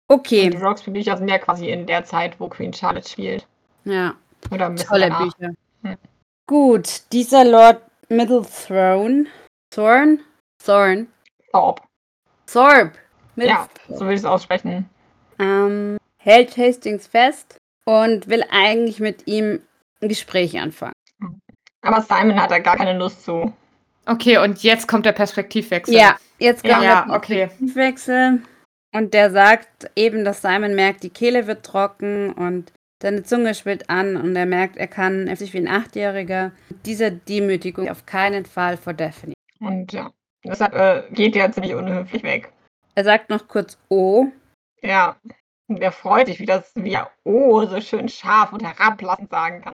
[0.07, 3.47] Und die Okay, Rokesby-Bücher sind ja quasi in der Zeit, wo Queen Charlotte spielt.
[3.85, 4.15] ja,
[4.51, 5.33] Oder ein tolle danach.
[5.35, 5.51] Bücher.
[5.83, 5.97] Hm.
[6.47, 9.27] Gut, dieser Lord Middlethrone,
[9.69, 10.19] Thorn,
[10.65, 11.07] Thorn,
[11.51, 11.81] Thorpe.
[12.51, 12.91] Thorpe,
[13.35, 14.89] Ja, Middlethrone, so würde ich es aussprechen.
[15.39, 19.61] ähm, hält Hastings fest und will eigentlich mit ihm
[20.01, 20.93] ein Gespräch anfangen.
[21.81, 23.53] Aber Simon hat da gar keine Lust zu.
[24.05, 25.95] Okay, und jetzt kommt der Perspektivwechsel.
[25.95, 27.47] Ja, jetzt kommt Ja, der okay.
[27.47, 28.41] Perspektivwechsel
[28.93, 33.89] und der sagt eben, dass Simon merkt, die Kehle wird trocken und seine Zunge schwillt
[33.89, 36.51] an und er merkt, er kann er sich wie ein Achtjähriger
[36.85, 39.33] dieser Demütigung auf keinen Fall vor Daphne.
[39.59, 40.11] Und ja,
[40.43, 42.51] deshalb äh, geht er ziemlich unhöflich weg.
[42.95, 44.27] Er sagt noch kurz Oh
[44.81, 45.15] Ja.
[45.71, 49.61] Und er freut sich, wie das, wie er oh so schön scharf und herablassend sagen
[49.61, 49.73] kann.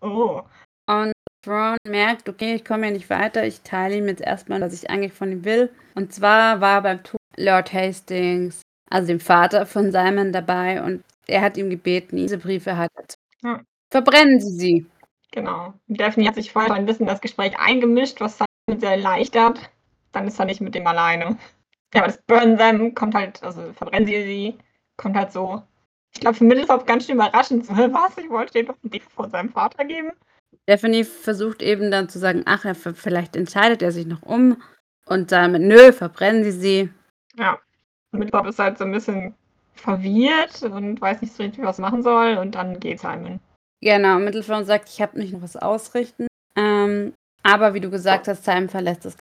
[0.00, 0.42] Oh.
[0.88, 4.72] und Thrawn merkt, okay, ich komme hier nicht weiter, ich teile ihm jetzt erstmal, was
[4.72, 5.70] ich eigentlich von ihm will.
[5.94, 11.42] Und zwar war beim Tod Lord Hastings, also dem Vater von Simon, dabei und er
[11.42, 13.16] hat ihm gebeten, diese Briefe hat er zu.
[13.44, 13.60] Ja.
[13.90, 14.86] Verbrennen Sie sie.
[15.30, 15.74] Genau.
[15.86, 19.70] Daphne hat sich vorher ein bisschen das Gespräch eingemischt, was Simon sehr erleichtert.
[20.10, 21.38] Dann ist er nicht mit dem alleine.
[21.94, 24.58] Ja, aber das Burn Them kommt halt, also verbrennen sie sie,
[24.96, 25.62] kommt halt so.
[26.14, 27.66] Ich glaube, für Middlethorpe ganz schön überraschend.
[27.66, 28.16] So, "Hä, was?
[28.18, 30.12] Ich wollte den doch einen Brief von seinem Vater geben.
[30.64, 34.60] Stephanie versucht eben dann zu sagen, ach, vielleicht entscheidet er sich noch um.
[35.06, 36.90] Und Simon, nö, verbrennen Sie sie.
[37.36, 37.58] Ja.
[38.12, 39.34] Middlethorpe ist halt so ein bisschen
[39.74, 42.38] verwirrt und weiß nicht so richtig, was machen soll.
[42.38, 43.40] Und dann geht Simon.
[43.82, 46.26] Genau, Mittelfront sagt, ich habe nicht noch was ausrichten.
[46.56, 49.16] Ähm, aber wie du gesagt hast, Simon verlässt das.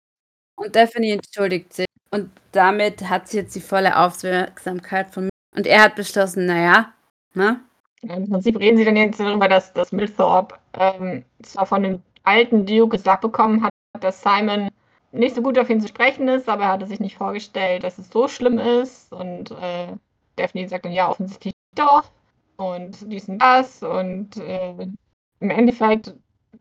[0.55, 1.87] Und Daphne entschuldigt sich.
[2.11, 5.29] Und damit hat sie jetzt die volle Aufmerksamkeit von.
[5.55, 6.93] Und er hat beschlossen, naja,
[7.33, 7.59] ne?
[8.01, 12.65] Im Prinzip reden sie dann jetzt darüber, dass, dass Milthorpe ähm, zwar von dem alten
[12.65, 14.69] Duke gesagt bekommen hat, dass Simon
[15.11, 17.97] nicht so gut auf ihn zu sprechen ist, aber er hatte sich nicht vorgestellt, dass
[17.97, 19.13] es so schlimm ist.
[19.13, 19.87] Und äh,
[20.35, 22.03] Daphne sagt dann, ja, offensichtlich doch.
[22.57, 23.83] Und dies und das.
[23.83, 24.87] Und äh,
[25.39, 26.13] im Endeffekt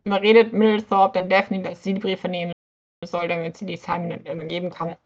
[0.05, 2.53] überredet Milthorpe dann Daphne, dass sie die Briefe nehmen
[3.05, 4.97] soll, damit sie die Simon dann geben kann.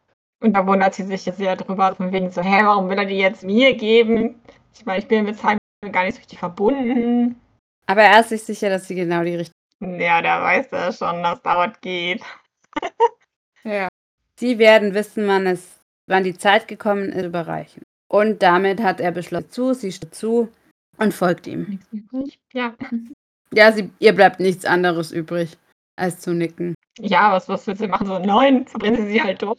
[0.40, 3.06] Und da wundert sie sich jetzt sehr drüber, von wegen so, hä, warum will er
[3.06, 4.40] die jetzt mir geben?
[4.74, 5.58] Ich meine, ich bin mit Simon
[5.92, 7.40] gar nicht so richtig verbunden.
[7.86, 9.56] Aber er ist sich sicher, dass sie genau die richtige.
[9.80, 12.22] Ja, der weiß ja schon, dass da was geht.
[13.64, 13.88] Ja.
[14.38, 17.82] Sie werden wissen, wann es, wann die Zeit gekommen ist, überreichen.
[18.08, 20.52] Und damit hat er beschlossen zu, sie steht zu
[20.98, 21.80] und folgt ihm.
[22.52, 22.74] Ja.
[23.52, 25.56] Ja, sie, ihr bleibt nichts anderes übrig,
[25.96, 26.76] als zu nicken.
[27.00, 28.06] Ja, was, was willst du machen?
[28.06, 29.58] So, nein, verbrennen sie sie halt durch.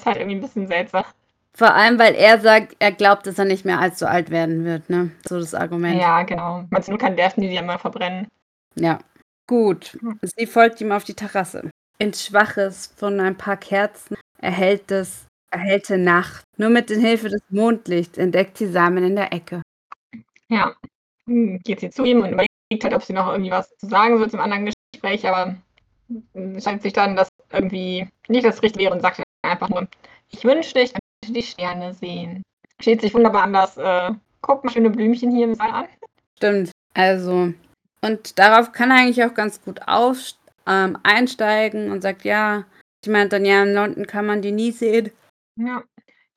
[0.00, 1.04] Jetzt halt irgendwie ein bisschen seltsam.
[1.52, 4.88] Vor allem, weil er sagt, er glaubt, dass er nicht mehr allzu alt werden wird,
[4.88, 5.10] ne?
[5.28, 6.00] So das Argument.
[6.00, 6.64] Ja, genau.
[6.70, 8.28] Du, nur kann Daphne die ja mal verbrennen?
[8.76, 8.98] Ja.
[9.46, 9.98] Gut.
[10.00, 10.18] Hm.
[10.22, 11.68] Sie folgt ihm auf die Terrasse.
[11.98, 16.44] In Schwaches von ein paar Kerzen erhellt es Erhellte Nacht.
[16.56, 19.60] Nur mit den Hilfe des Mondlichts entdeckt sie Simon in der Ecke.
[20.48, 20.74] Ja.
[21.26, 24.16] Hm, Geht sie zu ihm und überlegt halt, ob sie noch irgendwie was zu sagen
[24.16, 25.56] soll zum anderen Gespräch, aber
[26.32, 29.86] es scheint sich dann, dass irgendwie nicht das Richtige wäre und sagt einfach nur,
[30.28, 32.42] ich wünschte, ich könnte die Sterne sehen.
[32.80, 35.88] Steht sich wunderbar an das, äh, guck mal, schöne Blümchen hier im Saal an.
[36.36, 36.70] Stimmt.
[36.94, 37.52] Also,
[38.02, 40.32] und darauf kann er eigentlich auch ganz gut auf,
[40.66, 42.64] ähm, einsteigen und sagt, ja,
[43.02, 45.10] ich meinte dann, ja, in London kann man die nie sehen.
[45.56, 45.82] Ja.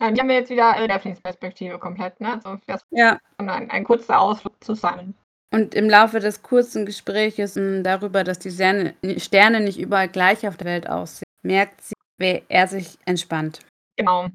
[0.01, 2.33] Ja, die haben wir jetzt wieder äh, Perspektive komplett, ne?
[2.33, 3.19] Also das Ja.
[3.37, 5.15] ein, ein kurzer Ausflug zusammen.
[5.53, 10.57] Und im Laufe des kurzen Gespräches m, darüber, dass die Sterne nicht überall gleich auf
[10.57, 13.59] der Welt aussehen, merkt sie, wie er sich entspannt.
[13.97, 14.29] Genau.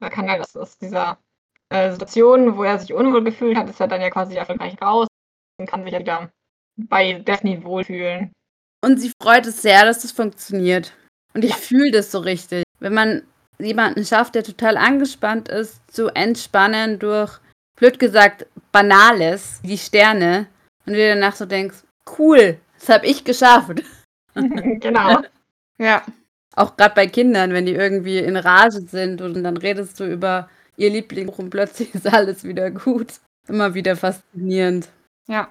[0.00, 1.18] Da kann er das aus dieser
[1.70, 5.06] äh, Situation, wo er sich unwohl gefühlt hat, ist er dann ja quasi erfolgreich raus
[5.58, 6.30] und kann sich ja wieder
[6.76, 8.32] bei Daphne wohlfühlen.
[8.84, 10.94] Und sie freut es sehr, dass das funktioniert.
[11.34, 12.64] Und ich fühle das so richtig.
[12.78, 13.22] Wenn man
[13.58, 17.38] jemanden schafft, der total angespannt ist, zu entspannen durch,
[17.76, 20.46] blöd gesagt, Banales, wie Sterne,
[20.86, 21.78] und du dir danach so denkst,
[22.18, 23.82] cool, das habe ich geschafft.
[24.34, 25.22] genau.
[25.78, 26.02] Ja.
[26.58, 30.48] Auch gerade bei Kindern, wenn die irgendwie in Rage sind und dann redest du über
[30.76, 33.20] ihr Lieblingsbuch und plötzlich ist alles wieder gut.
[33.46, 34.88] Immer wieder faszinierend.
[35.28, 35.48] Ja.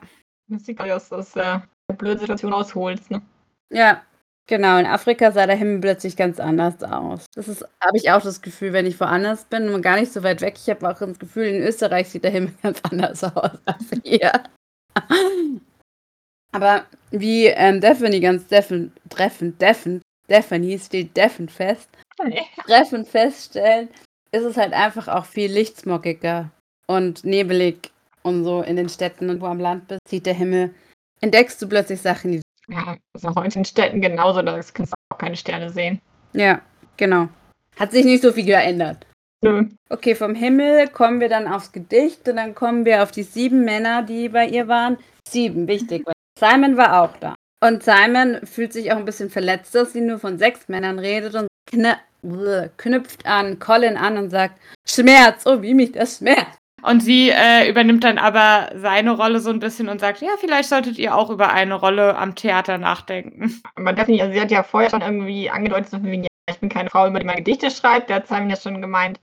[0.50, 1.64] Das sieht aus, aus äh, einer
[1.98, 3.22] blöden Situation rausholst, ne?
[3.70, 4.02] Ja,
[4.48, 4.78] genau.
[4.78, 7.26] In Afrika sah der Himmel plötzlich ganz anders aus.
[7.36, 10.24] Das ist, habe ich auch das Gefühl, wenn ich woanders bin und gar nicht so
[10.24, 10.56] weit weg.
[10.58, 14.32] Ich habe auch das Gefühl, in Österreich sieht der Himmel ganz anders aus als hier.
[16.52, 19.62] Aber wie ähm, Daphne ganz deffen, treffend,
[20.28, 21.90] Daphne steht deffen fest,
[22.24, 22.42] Nee.
[22.66, 23.90] treffend feststellen,
[24.32, 26.50] ist es halt einfach auch viel lichtsmockiger
[26.88, 27.92] und nebelig
[28.24, 30.74] und so in den Städten und wo am Land bist, sieht der Himmel,
[31.22, 32.42] entdeckst du plötzlich Sachen, die.
[32.70, 36.02] Ja, das ist auch in den Städten genauso, da kannst du auch keine Sterne sehen.
[36.34, 36.62] Ja,
[36.98, 37.30] genau.
[37.80, 39.06] Hat sich nicht so viel geändert.
[39.44, 39.68] Nö.
[39.90, 43.64] Okay, vom Himmel kommen wir dann aufs Gedicht und dann kommen wir auf die sieben
[43.64, 44.98] Männer, die bei ihr waren.
[45.30, 46.06] Sieben, wichtig.
[46.06, 47.36] weil Simon war auch da.
[47.60, 51.36] Und Simon fühlt sich auch ein bisschen verletzt, dass sie nur von sechs Männern redet
[51.36, 51.48] und
[52.78, 56.58] knüpft an Colin an und sagt, Schmerz, oh, wie mich das schmerzt.
[56.84, 60.70] Und sie äh, übernimmt dann aber seine Rolle so ein bisschen und sagt, ja, vielleicht
[60.70, 63.62] solltet ihr auch über eine Rolle am Theater nachdenken.
[63.76, 66.70] Aber Daphne, also sie hat ja vorher schon irgendwie angedeutet, so wegen, ja, ich bin
[66.70, 68.10] keine Frau, über die man Gedichte schreibt.
[68.10, 69.20] Da hat Simon ja schon gemeint,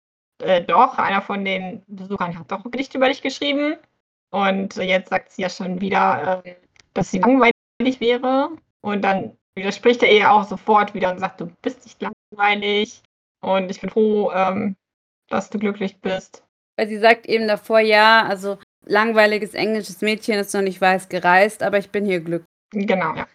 [0.44, 3.78] äh, doch, einer von den Besuchern hat doch ein Gedicht über dich geschrieben.
[4.30, 6.56] Und jetzt sagt sie ja schon wieder, äh,
[6.94, 8.50] dass sie langweilig wäre.
[8.82, 13.02] Und dann widerspricht er ihr auch sofort wieder und sagt, du bist nicht langweilig.
[13.42, 14.76] Und ich bin froh, ähm,
[15.30, 16.44] dass du glücklich bist.
[16.78, 21.64] Weil sie sagt eben davor, ja, also langweiliges englisches Mädchen ist noch nicht weiß gereist,
[21.64, 22.48] aber ich bin hier glücklich.
[22.72, 23.28] Genau, ja.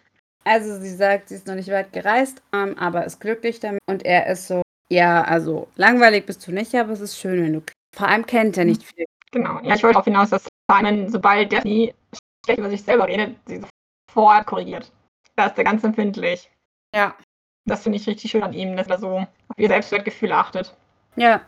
[0.43, 3.81] Also sie sagt, sie ist noch nicht weit gereist, ähm, aber ist glücklich damit.
[3.87, 7.53] Und er ist so, ja, also langweilig bist du nicht, aber es ist schön, wenn
[7.53, 7.63] du.
[7.95, 9.05] Vor allem kennt er nicht viel.
[9.31, 9.59] Genau.
[9.63, 11.93] Ja, ich wollte darauf hinaus, dass Simon, sobald Daphne
[12.45, 13.61] schlecht über sich selber redet, sie
[14.15, 14.91] sofort korrigiert.
[15.35, 16.49] Da ist er ganz empfindlich.
[16.93, 17.15] Ja.
[17.65, 20.75] Das finde ich richtig schön an ihm, dass er so auf ihr Selbstwertgefühl achtet.
[21.15, 21.41] Ja,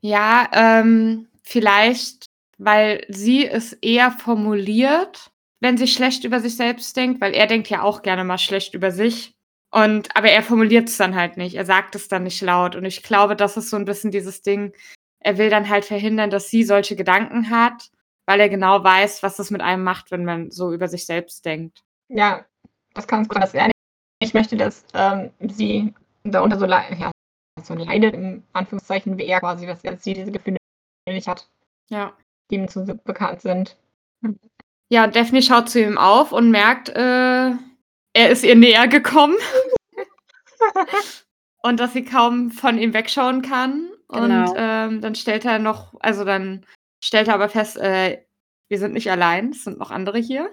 [0.00, 2.26] Ja, ähm, vielleicht,
[2.58, 7.68] weil sie es eher formuliert, wenn sie schlecht über sich selbst denkt, weil er denkt
[7.70, 9.34] ja auch gerne mal schlecht über sich.
[9.70, 11.56] Und, aber er formuliert es dann halt nicht.
[11.56, 12.76] Er sagt es dann nicht laut.
[12.76, 14.72] Und ich glaube, das ist so ein bisschen dieses Ding.
[15.20, 17.90] Er will dann halt verhindern, dass sie solche Gedanken hat,
[18.26, 21.44] weil er genau weiß, was das mit einem macht, wenn man so über sich selbst
[21.44, 21.83] denkt.
[22.08, 22.44] Ja,
[22.94, 23.70] das kann es gut, dass er
[24.22, 27.10] nicht möchte, dass ähm, sie darunter so, lei- ja,
[27.62, 30.56] so leidet, im Anführungszeichen, wie er quasi, dass er sie diese Gefühle
[31.08, 31.48] nicht hat,
[31.88, 32.12] Ja.
[32.50, 33.76] die ihm zu bekannt sind.
[34.90, 37.50] Ja, und Daphne schaut zu ihm auf und merkt, äh,
[38.16, 39.36] er ist ihr näher gekommen.
[41.62, 43.90] und dass sie kaum von ihm wegschauen kann.
[44.08, 44.54] Und Genau.
[44.56, 46.64] ähm, dann stellt er noch, also dann
[47.02, 48.22] stellt er aber fest, äh,
[48.68, 50.50] wir sind nicht allein, es sind noch andere hier.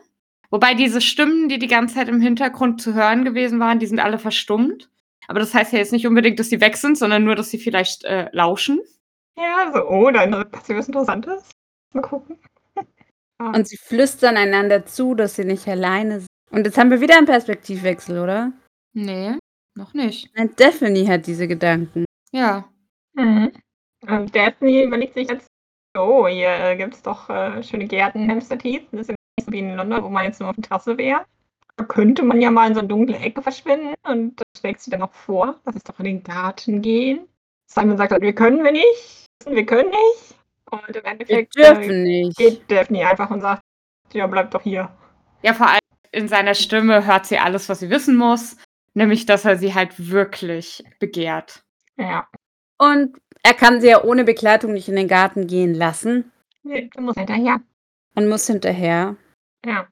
[0.52, 4.00] Wobei diese Stimmen, die die ganze Zeit im Hintergrund zu hören gewesen waren, die sind
[4.00, 4.90] alle verstummt.
[5.28, 7.58] Aber das heißt ja jetzt nicht unbedingt, dass sie weg sind, sondern nur, dass sie
[7.58, 8.82] vielleicht äh, lauschen.
[9.38, 11.50] Ja, so, oh, da passiert was Interessantes.
[11.94, 12.38] Mal gucken.
[13.40, 16.28] und sie flüstern einander zu, dass sie nicht alleine sind.
[16.52, 18.52] Und jetzt haben wir wieder einen Perspektivwechsel, oder?
[18.94, 19.38] Nee,
[19.76, 20.30] noch nicht.
[20.36, 22.04] Nein, Daphne hat diese Gedanken.
[22.34, 22.66] Ja.
[23.14, 23.54] Mhm.
[24.02, 25.48] Und Daphne überlegt sich jetzt,
[25.98, 28.88] oh, hier äh, gibt es doch äh, schöne Gärten Heath.
[28.92, 29.16] Das ist so
[29.52, 31.26] wie in London, wo man jetzt nur auf der Terrasse wäre.
[31.78, 34.92] Da könnte man ja mal in so eine dunkle Ecke verschwinden und das schlägt sie
[34.92, 37.28] dann noch vor, lass uns doch in den Garten gehen.
[37.68, 40.36] Simon sagt halt, wir können wir nicht, wir können nicht.
[40.70, 42.38] Und im Wir Endeffekt dürfen äh, nicht.
[42.38, 43.62] geht Daphne einfach und sagt,
[44.14, 44.90] ja, bleib doch hier.
[45.42, 45.80] Ja, vor allem
[46.12, 48.58] in seiner Stimme hört sie alles, was sie wissen muss.
[48.94, 51.64] Nämlich, dass er sie halt wirklich begehrt.
[51.98, 52.28] Ja.
[52.78, 56.32] Und er kann sie ja ohne Begleitung nicht in den Garten gehen lassen
[56.64, 57.62] Nee, du musst hinterher.
[58.16, 59.16] und muss hinterher.
[59.66, 59.88] Ja.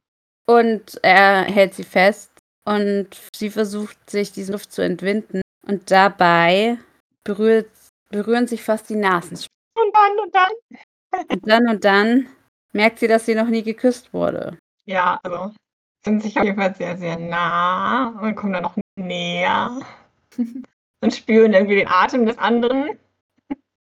[0.47, 2.31] Und er hält sie fest
[2.65, 5.41] und sie versucht sich diesen Luft zu entwinden.
[5.67, 6.77] Und dabei
[7.23, 7.69] berührt,
[8.09, 9.37] berühren sich fast die Nasen.
[9.75, 11.27] Und dann, und dann.
[11.29, 12.27] Und dann und dann
[12.73, 14.57] merkt sie, dass sie noch nie geküsst wurde.
[14.85, 15.53] Ja, also
[16.03, 19.79] sind sich auf jeden Fall sehr, sehr nah und kommen dann noch näher
[21.01, 22.97] und spüren irgendwie den Atem des anderen.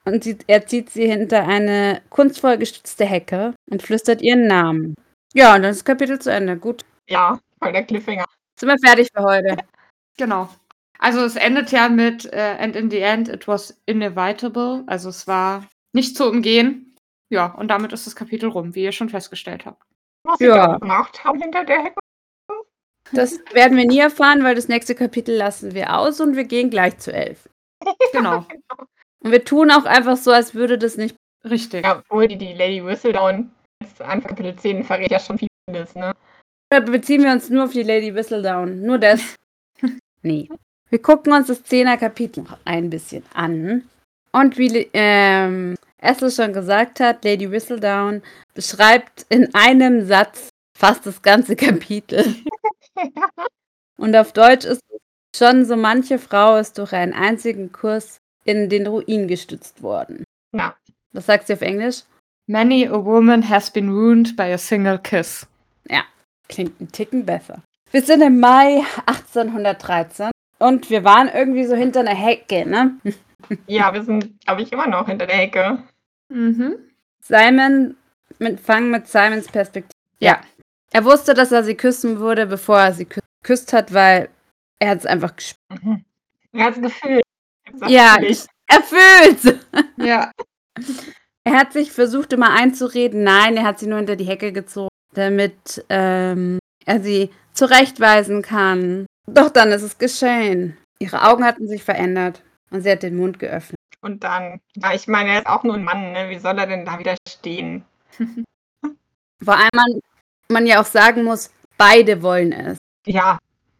[0.06, 4.95] Und sie, er zieht sie hinter eine kunstvoll gestützte Hecke und flüstert ihren Namen.
[5.34, 6.58] Ja, und dann ist das Kapitel zu Ende.
[6.58, 8.26] Gut, Ja, voll der Cliffhanger.
[8.60, 9.58] sind wir fertig für heute.
[10.20, 10.50] Genau.
[10.98, 14.84] Also es endet ja mit äh, And in the end it was inevitable.
[14.88, 15.63] Also es war
[15.94, 16.96] nicht zu umgehen.
[17.30, 19.84] Ja, und damit ist das Kapitel rum, wie ihr schon festgestellt habt.
[20.24, 20.70] Was sie Ja.
[20.70, 22.00] da gemacht haben hinter der Hecke.
[23.13, 26.72] Das werden wir nie erfahren, weil das nächste Kapitel lassen wir aus und wir gehen
[26.72, 27.48] gleich zu elf.
[28.12, 28.48] Genau.
[29.20, 31.16] Und wir tun auch einfach so, als würde das nicht.
[31.44, 31.86] Richtig.
[31.86, 36.13] Ja, obwohl die, die Lady Whistledown jetzt Anfang Kapitel 10 verrät ja schon vieles, ne?
[36.72, 38.82] Oder beziehen wir uns nur auf die Lady Whistledown?
[38.82, 39.36] Nur das?
[40.22, 40.50] nee.
[40.90, 43.88] Wir gucken uns das Zehner Kapitel noch ein bisschen an.
[44.32, 48.22] Und wie ähm, Essel schon gesagt hat, Lady Whistledown
[48.54, 52.36] beschreibt in einem Satz fast das ganze Kapitel.
[53.98, 54.82] Und auf Deutsch ist
[55.36, 60.24] schon so manche Frau ist durch einen einzigen Kurs in den Ruin gestützt worden.
[60.54, 60.76] Ja.
[61.13, 62.04] Was sagt sie auf Englisch?
[62.48, 65.46] Many a woman has been ruined by a single kiss.
[66.50, 67.62] Klingt ein Ticken besser.
[67.92, 72.98] Wir sind im Mai 1813 und wir waren irgendwie so hinter einer Hecke, ne?
[73.68, 75.84] Ja, wir sind, glaube ich, immer noch hinter der Hecke.
[76.30, 76.76] Mhm.
[77.22, 77.96] Simon,
[78.40, 79.92] mit, fangen mit Simons Perspektive.
[80.20, 80.40] Ja.
[80.92, 84.30] Er wusste, dass er sie küssen würde, bevor er sie kü- geküsst hat, weil
[84.80, 85.84] er hat es einfach gespürt.
[85.84, 86.06] Mhm.
[86.54, 87.22] Er hat das Gefühl.
[87.74, 88.16] Sagt Ja,
[88.68, 89.54] er fühlt's.
[89.98, 90.32] Ja.
[91.48, 93.24] Er hat sich versucht, immer einzureden.
[93.24, 99.06] Nein, er hat sie nur hinter die Hecke gezogen, damit ähm, er sie zurechtweisen kann.
[99.28, 100.76] Doch dann ist es geschehen.
[101.00, 103.78] Ihre Augen hatten sich verändert und sie hat den Mund geöffnet.
[104.02, 106.30] Und dann, ja, ich meine, er ist auch nur ein Mann, ne?
[106.30, 107.86] Wie soll er denn da widerstehen?
[109.42, 110.02] Vor allem man,
[110.50, 112.78] man ja auch sagen muss, beide wollen es.
[113.06, 113.38] Ja,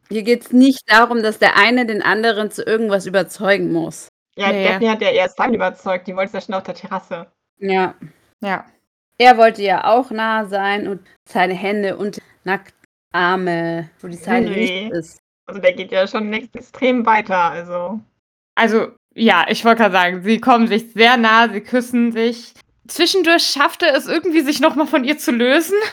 [0.08, 4.08] Hier geht es nicht darum, dass der eine den anderen zu irgendwas überzeugen muss.
[4.38, 4.70] ja, Nee.
[4.70, 7.28] Daphne hat ja erst Simon überzeugt, die wollte es ja schon auf der Terrasse.
[7.60, 7.96] Ja.
[8.42, 8.66] Ja.
[9.18, 14.86] Er wollte ja auch nah sein und seine Hände und Nacktarme, wo die Seite Nee.
[14.86, 15.20] nicht ist.
[15.48, 18.00] Also der geht ja schon extrem weiter, also.
[18.56, 22.54] Also, ja, ich wollte gerade sagen, sie kommen sich sehr nah, sie küssen sich.
[22.88, 25.78] Zwischendurch schafft er es irgendwie, sich nochmal von ihr zu lösen.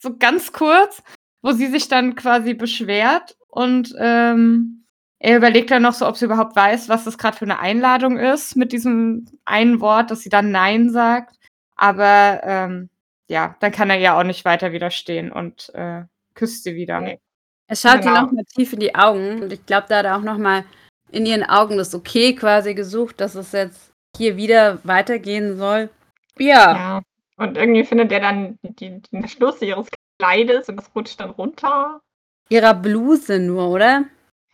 [0.00, 1.02] So ganz kurz,
[1.40, 3.38] wo sie sich dann quasi beschwert.
[3.48, 4.83] Und ähm,
[5.24, 8.18] er überlegt dann noch so, ob sie überhaupt weiß, was das gerade für eine Einladung
[8.18, 11.36] ist, mit diesem einen Wort, dass sie dann Nein sagt.
[11.76, 12.90] Aber ähm,
[13.28, 16.02] ja, dann kann er ja auch nicht weiter widerstehen und äh,
[16.34, 17.00] küsst sie wieder.
[17.00, 17.20] Nee.
[17.68, 18.14] Er schaut Genau.
[18.16, 20.64] ihr nochmal tief in die Augen und ich glaube, da hat er auch nochmal
[21.10, 25.88] in ihren Augen das Okay quasi gesucht, dass es jetzt hier wieder weitergehen soll.
[26.38, 27.02] Ja, Ja.
[27.36, 32.00] Und irgendwie findet er dann die, den Schluss ihres Kleides und das rutscht dann runter.
[32.50, 34.04] ihrer Bluse nur, oder?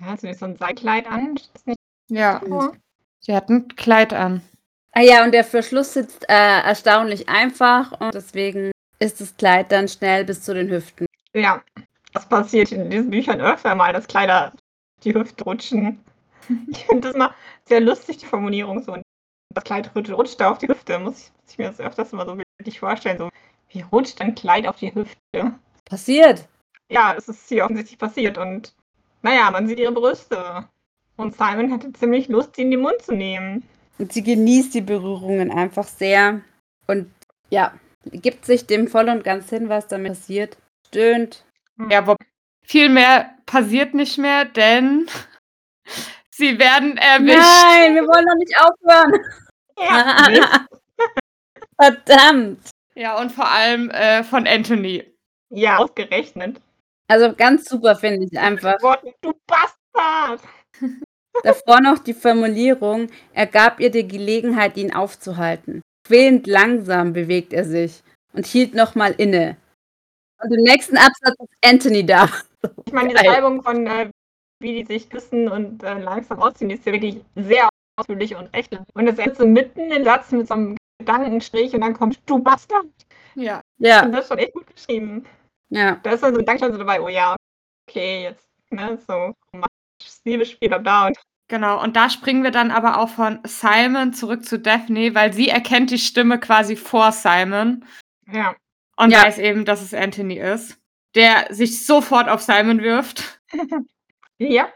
[0.00, 1.34] Ja, hat sie so ein Seilkleid an?
[1.64, 2.72] Nicht Ja, so?
[3.20, 4.42] sie hat ein Kleid an.
[4.92, 9.88] Ah ja, und der Verschluss sitzt äh, erstaunlich einfach und deswegen ist das Kleid dann
[9.88, 11.06] schnell bis zu den Hüften.
[11.34, 11.62] Ja.
[12.12, 14.52] Das passiert in diesen Büchern öfter mal, dass Kleider
[15.04, 16.00] die Hüfte rutschen.
[16.68, 17.32] Ich finde das mal
[17.66, 18.96] sehr lustig, die Formulierung so.
[19.54, 20.98] Das Kleid rutscht, rutscht da auf die Hüfte.
[20.98, 23.18] Muss ich, muss ich mir das öfters mal so bildlich vorstellen.
[23.18, 23.30] So,
[23.68, 25.54] wie rutscht ein Kleid auf die Hüfte?
[25.84, 26.48] Passiert.
[26.88, 28.74] Ja, es ist hier offensichtlich passiert und
[29.22, 30.68] naja, man sieht ihre Brüste.
[31.16, 33.62] Und Simon hatte ziemlich Lust, sie in den Mund zu nehmen.
[33.98, 36.40] Und sie genießt die Berührungen einfach sehr
[36.86, 37.12] und
[37.50, 40.56] ja, gibt sich dem voll und ganz hin, was damit passiert.
[40.88, 41.44] Stöhnt.
[41.90, 42.16] Ja, aber
[42.64, 45.08] viel mehr passiert nicht mehr, denn
[46.30, 47.36] sie werden erwischt.
[47.36, 49.12] Nein, wir wollen doch nicht aufhören.
[49.78, 50.66] Ja.
[51.80, 52.70] Verdammt.
[52.94, 55.04] Ja, und vor allem äh, von Anthony.
[55.50, 56.60] ja ausgerechnet.
[57.10, 58.80] Also ganz super finde ich einfach.
[58.82, 60.40] Worten, du Bastard!
[61.42, 65.82] Davor noch die Formulierung, er gab ihr die Gelegenheit, ihn aufzuhalten.
[66.06, 69.56] Quälend langsam bewegt er sich und hielt nochmal inne.
[70.40, 72.28] Und im nächsten Absatz ist Anthony da.
[72.84, 73.14] Ich meine, die.
[73.14, 74.10] Beschreibung von, äh,
[74.60, 78.52] wie die sich küssen und äh, langsam ausziehen, die ist ja wirklich sehr ausführlich und
[78.52, 78.70] echt.
[78.72, 78.84] lang.
[78.92, 82.38] Und das endet so mitten im Satz mit so einem Gedankenstrich und dann kommt du
[82.38, 82.84] Bastard.
[83.34, 83.62] Ja.
[83.78, 85.24] Ja, Und das ist schon echt gut geschrieben.
[85.70, 85.96] Ja.
[86.02, 87.34] Da ist dann so ein Gedankenstand so dabei, oh ja,
[87.88, 91.06] okay, jetzt, ne, so romantisches Liebesspiel, bla bla.
[91.08, 91.18] Und
[91.48, 95.48] Genau, und da springen wir dann aber auch von Simon zurück zu Daphne, weil sie
[95.48, 97.84] erkennt die Stimme quasi vor Simon
[98.30, 98.54] Ja.
[98.96, 99.24] und Ja.
[99.24, 100.78] weiß eben, dass es Anthony ist,
[101.16, 103.40] der sich sofort auf Simon wirft.
[104.38, 104.68] Ja.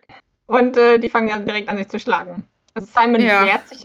[0.47, 2.47] Und äh, die fangen dann direkt an, sich zu schlagen.
[2.75, 3.47] Also Simon Ja.
[3.47, 3.83] wehrt sich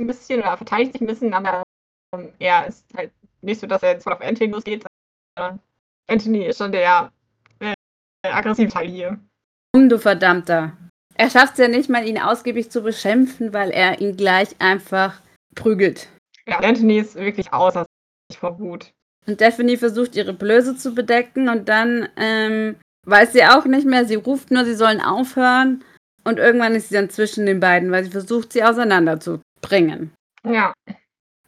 [0.00, 1.62] ein bisschen oder verteidigt sich ein bisschen, aber
[2.14, 4.84] ähm, er ist halt nicht so, dass er jetzt voll auf Anthony losgeht,
[5.36, 5.60] sondern
[6.08, 7.12] Anthony ist schon der
[7.60, 7.74] äh,
[8.22, 9.18] aggressive Teil hier.
[9.74, 10.76] Um, du Verdammter.
[11.14, 15.20] Er schafft es ja nicht mal, ihn ausgiebig zu beschimpfen, weil er ihn gleich einfach
[15.54, 16.08] prügelt.
[16.46, 17.84] Ja, Anthony ist wirklich außer
[18.30, 18.92] sich vor Wut.
[19.26, 24.06] Und Daphne versucht, ihre Blöße zu bedecken und dann ähm, weiß sie auch nicht mehr.
[24.06, 25.84] Sie ruft nur, sie sollen aufhören.
[26.24, 30.12] Und irgendwann ist sie dann zwischen den beiden, weil sie versucht, sie auseinanderzubringen.
[30.46, 30.72] Ja,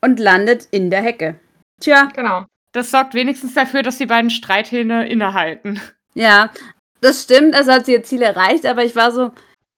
[0.02, 1.38] Und landet in der Hecke.
[1.80, 2.44] Tja, genau.
[2.72, 5.80] Das sorgt wenigstens dafür, dass die beiden Streithähne innehalten.
[6.14, 6.50] ja,
[7.00, 9.32] das stimmt, also hat sie ihr Ziel erreicht, aber ich war so,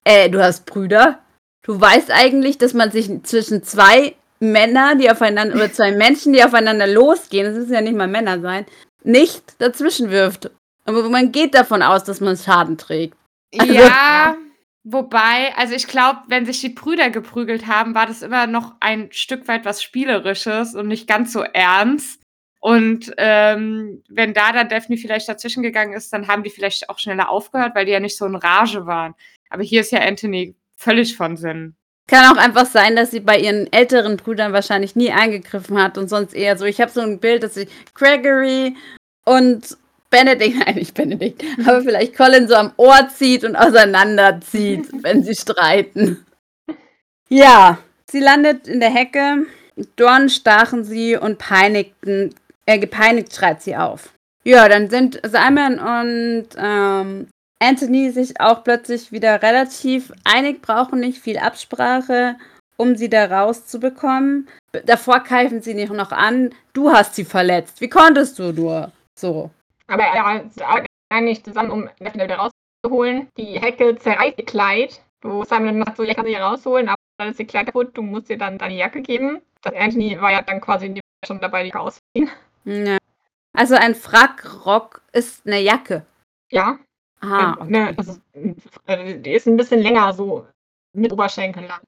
[0.05, 1.21] äh, du hast Brüder?
[1.63, 6.43] Du weißt eigentlich, dass man sich zwischen zwei Männer, die aufeinander, oder zwei Menschen, die
[6.43, 8.67] aufeinander losgehen, das müssen ja nicht mal Männer sein,
[9.05, 10.51] nicht dazwischen wirft.
[10.85, 13.17] Aber man geht davon aus, dass man Schaden trägt.
[13.57, 14.37] Also- Ja,
[14.83, 19.09] wobei, also ich glaube, wenn sich die Brüder geprügelt haben, war das immer noch ein
[19.13, 22.21] Stück weit was Spielerisches und nicht ganz so ernst.
[22.63, 27.01] Und ähm, wenn da dann Daphne vielleicht dazwischen gegangen ist, dann haben die vielleicht auch
[27.01, 29.17] schneller aufgehört, weil die ja nicht so in Rage waren.
[29.51, 31.75] Aber hier ist ja Anthony völlig von Sinn.
[32.07, 36.09] Kann auch einfach sein, dass sie bei ihren älteren Brüdern wahrscheinlich nie eingegriffen hat und
[36.09, 36.65] sonst eher so.
[36.65, 38.77] Ich habe so ein Bild, dass sie Gregory
[39.25, 39.77] und
[40.11, 45.35] Benedict, nein, nicht Benedict, aber vielleicht Colin so am Ohr zieht und auseinanderzieht, wenn sie
[45.35, 46.25] streiten.
[47.29, 49.47] Ja, sie landet in der Hecke.
[49.97, 52.35] Dorn stachen sie und peinigten,
[52.67, 54.13] äh, gepeinigt schreit sie auf.
[54.45, 57.29] Ja, dann sind Simon und ähm,
[57.61, 62.37] Anthony sich auch plötzlich wieder relativ einig, brauchen nicht viel Absprache,
[62.77, 64.49] um sie da rauszubekommen.
[64.85, 67.81] Davor keifen sie nicht noch an, du hast sie verletzt.
[67.81, 68.91] Wie konntest du nur?
[69.17, 69.51] So.
[69.87, 72.51] Aber er arbeiten eigentlich zusammen, um Daphne wieder
[72.85, 73.29] rauszuholen.
[73.37, 77.31] Die Hecke zerreißt ihr Kleid, wo Simon sagt, so, ja, kann sie rausholen, aber dann
[77.31, 79.41] ist ihr Kleid kaputt, du musst ihr dann deine Jacke geben.
[79.61, 82.29] Das Anthony war ja dann quasi schon dabei, die Jacke auszuziehen.
[82.65, 82.99] Ja.
[83.55, 86.05] Also ein Frackrock ist eine Jacke.
[86.51, 86.79] Ja,
[87.21, 87.65] Aha.
[87.65, 88.21] ne, ist,
[88.87, 90.47] äh, die ist ein bisschen länger, so
[90.95, 91.81] mit Oberschenkel lang.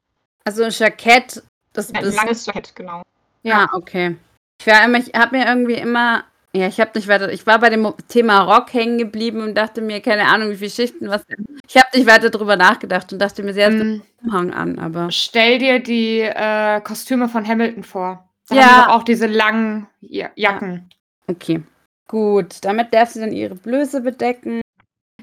[0.44, 2.16] Also ein Jackett, das Ein ist.
[2.16, 3.02] langes Jackett, genau.
[3.42, 4.16] Ja, okay.
[4.60, 7.58] Ich war immer, ich habe mir irgendwie immer, ja, ich habe nicht weiter, ich war
[7.58, 11.24] bei dem Thema Rock hängen geblieben und dachte mir, keine Ahnung, wie viele Schichten, was.
[11.66, 14.78] Ich habe nicht weiter drüber nachgedacht und dachte mir, sie hat den Mm, Umhang an,
[14.78, 15.10] aber.
[15.10, 18.28] Stell dir die äh, Kostüme von Hamilton vor.
[18.48, 18.88] Da Ja.
[18.90, 20.90] auch diese langen ja Jacken.
[21.26, 21.62] Okay.
[22.08, 24.60] Gut, damit darf sie dann ihre Blöße bedecken.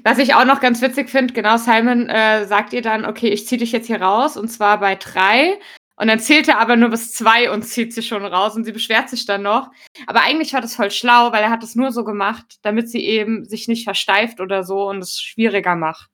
[0.04, 3.46] Was ich auch noch ganz witzig finde, genau, Simon äh, sagt ihr dann, okay, ich
[3.46, 5.58] ziehe dich jetzt hier raus und zwar bei drei.
[5.94, 8.72] Und dann zählt er aber nur bis zwei und zieht sie schon raus und sie
[8.72, 9.70] beschwert sich dann noch.
[10.08, 13.04] Aber eigentlich war das voll schlau, weil er hat das nur so gemacht, damit sie
[13.04, 16.10] eben sich nicht versteift oder so und es schwieriger macht.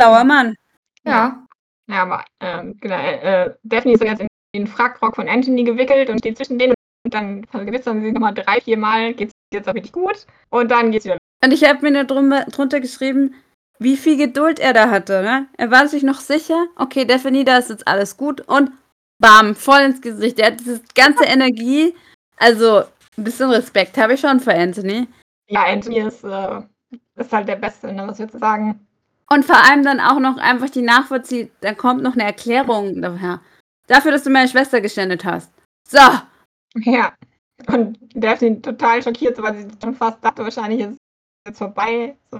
[0.00, 0.56] Sauer Mann.
[1.04, 1.46] Ja.
[1.86, 6.18] Ja, aber ähm, genau, äh, Daphne ist jetzt in den Frackrock von Anthony gewickelt und
[6.18, 6.74] steht zwischen denen
[7.04, 10.26] und dann vergewissern sie nochmal drei, vier Mal, geht's jetzt auch richtig gut.
[10.50, 13.34] Und dann geht's wieder Und ich habe mir nur drunter, drunter geschrieben,
[13.78, 15.22] wie viel Geduld er da hatte.
[15.22, 15.46] Ne?
[15.56, 18.70] Er war sich noch sicher, okay, Daphne, da ist jetzt alles gut und
[19.18, 20.38] bam, voll ins Gesicht.
[20.38, 21.94] Er hat diese ganze Energie.
[22.36, 22.82] Also,
[23.16, 25.06] ein bisschen Respekt habe ich schon für Anthony.
[25.48, 26.60] Ja, Anthony ist, äh,
[27.16, 28.86] ist halt der Beste, ne, was wir jetzt sagen.
[29.28, 33.40] Und vor allem dann auch noch einfach die Nachvollziehung, dann kommt noch eine Erklärung daher.
[33.86, 35.52] Dafür, dass du meine Schwester geschändet hast.
[35.88, 35.98] So,
[36.76, 37.12] Ja.
[37.68, 40.96] Und Daphne total schockiert, weil sie schon fast dachte, wahrscheinlich ist es
[41.46, 42.16] jetzt vorbei.
[42.30, 42.38] So,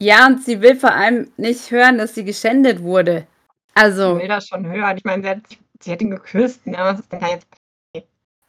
[0.00, 3.26] ja, und sie will vor allem nicht hören, dass sie geschändet wurde.
[3.74, 4.96] ich Also, will das schon hören.
[4.96, 5.38] Ich meine, sie hat,
[5.82, 6.76] sie hat ihn geküsst, ne?
[6.78, 7.46] Was ist denn da jetzt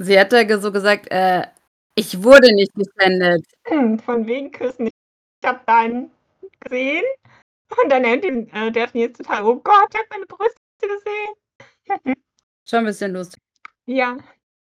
[0.01, 1.43] sie hat ge- so gesagt, äh,
[1.95, 3.45] ich wurde nicht geschändet.
[3.65, 4.87] Hm, Von wegen küssen.
[4.87, 6.11] Ich habe deinen
[6.59, 7.03] gesehen.
[7.83, 11.33] Und dann nennt ihn äh, Daphne jetzt total, oh Gott, ich habe meine Brüste gesehen.
[12.67, 13.41] Schon ein bisschen lustig.
[13.85, 14.17] Ja.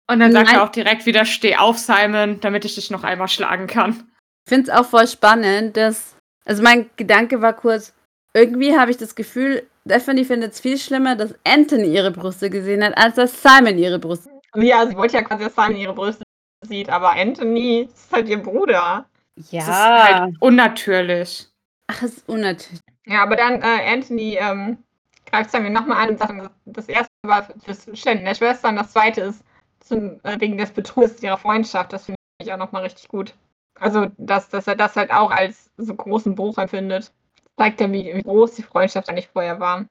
[0.07, 0.55] Und dann sagt Nein.
[0.55, 4.11] er auch direkt wieder, steh auf, Simon, damit ich dich noch einmal schlagen kann.
[4.45, 6.15] Ich finde es auch voll spannend, dass.
[6.47, 7.91] Also, mein Gedanke war kurz,
[8.35, 12.83] irgendwie habe ich das Gefühl, Daphne findet es viel schlimmer, dass Anthony ihre Brüste gesehen
[12.83, 14.29] hat, als dass Simon ihre Brüste.
[14.55, 16.23] Ja, sie wollte ja quasi, dass Simon ihre Brüste
[16.61, 19.05] sieht, aber Anthony ist halt ihr Bruder.
[19.35, 21.47] Das ist halt unnatürlich.
[21.87, 22.81] Ach, es ist unnatürlich.
[23.05, 24.77] Ja, aber dann äh, Anthony ähm,
[25.25, 26.33] greift Simon nochmal an und sagt,
[26.65, 29.43] das erste war fürs Ständen der Schwester und das zweite ist
[29.79, 31.93] zum, äh, wegen des Betrugs ihrer Freundschaft.
[31.93, 33.33] Das finde ich auch nochmal richtig gut.
[33.79, 37.11] Also, dass, dass er das halt auch als so großen Bruch empfindet.
[37.57, 39.85] Zeigt ja, wie, wie groß die Freundschaft eigentlich vorher war.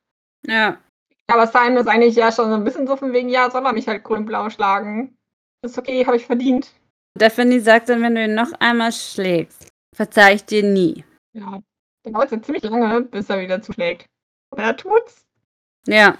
[0.46, 0.78] Ja.
[1.26, 3.72] Aber Simon ist eigentlich ja schon so ein bisschen so von wegen, ja, soll er
[3.72, 5.16] mich halt grün und blau schlagen.
[5.62, 6.72] Ist okay, habe ich verdient.
[7.16, 11.04] Daphne sagt dann, wenn du ihn noch einmal schlägst, verzeih ich dir nie.
[11.32, 11.60] Ja,
[12.02, 14.06] dann dauert es ja ziemlich lange, bis er wieder zuschlägt.
[14.50, 15.24] Und er tut's.
[15.86, 16.18] Ja.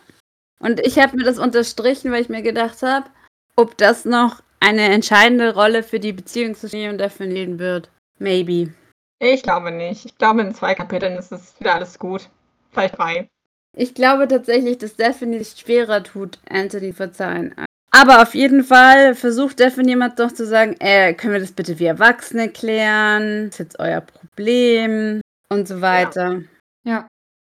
[0.64, 3.06] Und ich habe mir das unterstrichen, weil ich mir gedacht habe,
[3.54, 7.90] ob das noch eine entscheidende Rolle für die Beziehung zwischen ihm und Daphne spielen wird.
[8.18, 8.72] Maybe.
[9.18, 10.06] Ich glaube nicht.
[10.06, 12.30] Ich glaube, in zwei Kapiteln ist es wieder alles gut.
[12.72, 13.28] Vielleicht drei.
[13.76, 17.54] Ich glaube tatsächlich, dass Daphne sich schwerer tut, Anthony verzeihen.
[17.90, 21.78] Aber auf jeden Fall versucht Daphne jemand doch zu sagen, äh, können wir das bitte
[21.78, 23.50] wie Erwachsene klären?
[23.50, 26.32] Das ist jetzt euer Problem und so weiter.
[26.32, 26.40] Ja,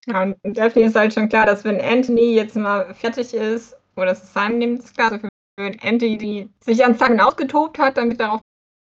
[0.06, 4.22] und Daphne ist halt schon klar, dass wenn Anthony jetzt mal fertig ist, oder das
[4.22, 8.40] ist Simon nimmt es klar, also wenn Anthony sich an Simon ausgetobt hat, damit darauf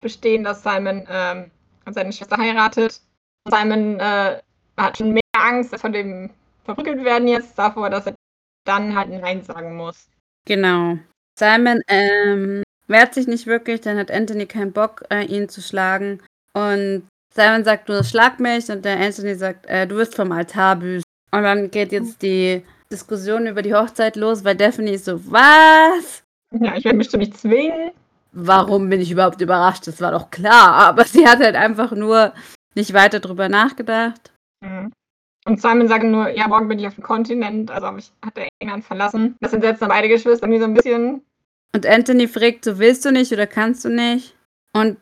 [0.02, 1.50] bestehen, dass Simon ähm,
[1.90, 3.00] seine Schwester heiratet.
[3.48, 4.40] Simon äh,
[4.76, 6.30] hat schon mehr Angst vor dem
[6.64, 8.14] verprügelt werden jetzt davor, dass er
[8.64, 10.08] dann halt Nein sagen muss.
[10.46, 10.98] Genau.
[11.38, 16.22] Simon ähm, wehrt sich nicht wirklich, dann hat Anthony keinen Bock, äh, ihn zu schlagen.
[16.54, 18.70] Und Simon sagt nur, schlag mich.
[18.70, 21.04] Und der Anthony sagt, äh, du wirst vom Altar büßen.
[21.30, 26.22] Und dann geht jetzt die Diskussion über die Hochzeit los, weil Daphne ist so, was?
[26.52, 27.92] Ja, ich werde mich schon nicht zwingen.
[28.32, 29.86] Warum bin ich überhaupt überrascht?
[29.86, 30.74] Das war doch klar.
[30.74, 32.32] Aber sie hat halt einfach nur
[32.74, 34.32] nicht weiter drüber nachgedacht.
[34.60, 34.92] Mhm.
[35.44, 38.84] Und Simon sagt nur, ja, morgen bin ich auf dem Kontinent, also ich hatte England
[38.84, 39.36] verlassen.
[39.40, 41.22] Das sind jetzt beide Geschwister irgendwie so ein bisschen.
[41.74, 44.36] Und Anthony fragt, so willst du nicht oder kannst du nicht?
[44.72, 44.98] Und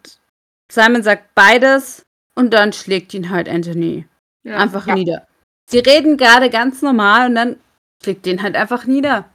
[0.72, 2.06] Simon sagt beides
[2.40, 4.06] und dann schlägt ihn halt Anthony
[4.44, 4.56] ja.
[4.56, 4.94] einfach ja.
[4.94, 5.28] nieder.
[5.66, 7.60] Sie reden gerade ganz normal und dann
[8.02, 9.26] schlägt ihn halt einfach nieder.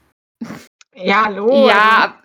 [0.96, 1.68] Ja, hallo.
[1.68, 2.16] Ja,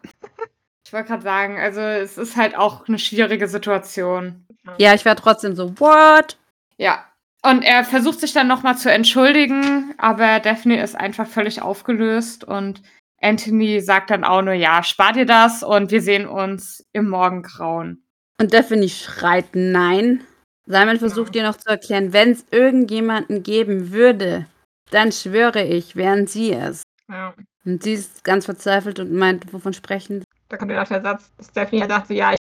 [0.84, 4.46] ich wollte gerade sagen, also es ist halt auch eine schwierige Situation.
[4.78, 6.38] Ja, ich war trotzdem so, what?
[6.78, 7.04] Ja,
[7.42, 12.80] und er versucht sich dann nochmal zu entschuldigen, aber Daphne ist einfach völlig aufgelöst und
[13.20, 18.02] Anthony sagt dann auch nur, ja, spar dir das und wir sehen uns im Morgengrauen.
[18.40, 20.24] Und Daphne schreit nein.
[20.66, 24.46] Simon versucht ihr noch zu erklären, wenn es irgendjemanden geben würde,
[24.90, 26.82] dann schwöre ich, wären sie es.
[27.08, 27.34] Ja.
[27.64, 31.30] Und sie ist ganz verzweifelt und meint, wovon sprechen Da kommt ja noch der Satz,
[31.54, 32.38] Daphne halt dachte, ja, ich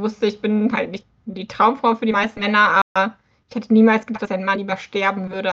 [0.00, 3.16] wusste, ich bin halt nicht die Traumfrau für die meisten Männer, aber
[3.48, 5.50] ich hätte niemals gedacht, dass ein Mann lieber sterben würde,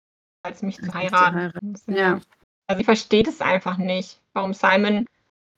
[0.43, 1.51] als mich zu heiraten.
[1.75, 1.95] Zu heiraten.
[1.95, 2.19] Ja.
[2.67, 5.05] Also sie versteht es einfach nicht, warum Simon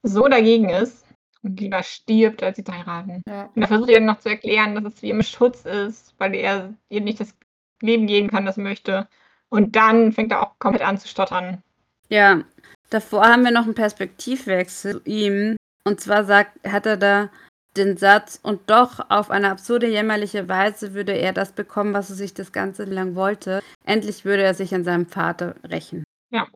[0.04, 1.06] so dagegen ist
[1.44, 3.22] und lieber stirbt, als sie zu heiraten.
[3.28, 3.50] Ja.
[3.56, 6.36] Und er versucht ihr dann noch zu erklären, dass es wie im Schutz ist, weil
[6.36, 7.36] er ihr nicht das
[7.82, 9.08] Leben geben kann, das möchte.
[9.50, 11.62] Und dann fängt er auch komplett an zu stottern.
[12.10, 12.42] Ja,
[12.90, 15.56] davor haben wir noch einen Perspektivwechsel zu ihm.
[15.84, 17.30] Und zwar sagt, hat er da
[17.78, 22.18] den Satz, und doch auf eine absurde, jämmerliche Weise würde er das bekommen, was er
[22.18, 23.62] sich das ganze lang wollte.
[23.86, 26.04] Endlich würde er sich an seinem Vater rächen.
[26.32, 26.48] Ja.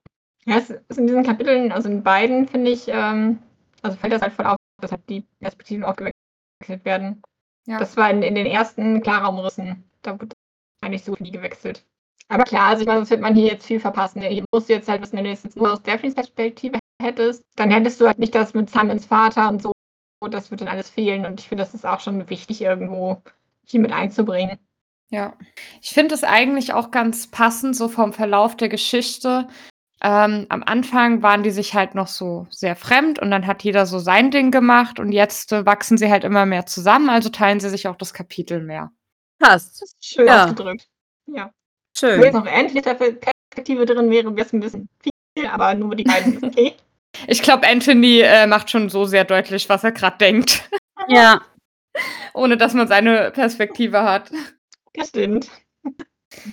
[0.45, 3.39] Ja, es ist in diesen Kapiteln, also in beiden, finde ich, ähm,
[3.81, 7.21] also fällt das halt voll auf, dass halt die Perspektiven auch gewechselt werden.
[7.65, 7.79] Ja.
[7.79, 9.83] Das war in, in den ersten Klarraumrissen.
[10.01, 10.35] Da wurde
[10.81, 11.83] eigentlich so nie gewechselt.
[12.27, 14.21] Aber klar, also ich meine, sonst wird man hier jetzt viel verpassen.
[14.21, 17.71] Hier musst du jetzt halt wissen, wenn du jetzt nur aus Daphnes Perspektive hättest, dann
[17.71, 19.71] hättest du halt nicht das mit Simons Vater und so
[20.27, 21.25] das wird dann alles fehlen.
[21.25, 23.21] Und ich finde, das ist auch schon wichtig, irgendwo
[23.65, 24.57] hier mit einzubringen.
[25.09, 25.33] Ja,
[25.81, 29.47] ich finde es eigentlich auch ganz passend, so vom Verlauf der Geschichte.
[30.01, 33.85] Ähm, am Anfang waren die sich halt noch so sehr fremd und dann hat jeder
[33.85, 37.59] so sein Ding gemacht und jetzt äh, wachsen sie halt immer mehr zusammen, also teilen
[37.59, 38.91] sie sich auch das Kapitel mehr.
[39.39, 39.95] Passt.
[40.01, 40.43] Schön ja.
[40.43, 40.87] ausgedrückt.
[41.27, 41.51] Ja.
[41.97, 42.19] Schön.
[42.19, 45.95] Wenn jetzt noch endlich der Perspektive drin wäre, wäre es ein bisschen viel, aber nur
[45.95, 46.75] die beiden okay.
[47.27, 50.69] Ich glaube, Anthony äh, macht schon so sehr deutlich, was er gerade denkt.
[51.07, 51.41] Ja.
[52.33, 54.29] Ohne dass man seine Perspektive hat.
[54.93, 55.49] Das stimmt.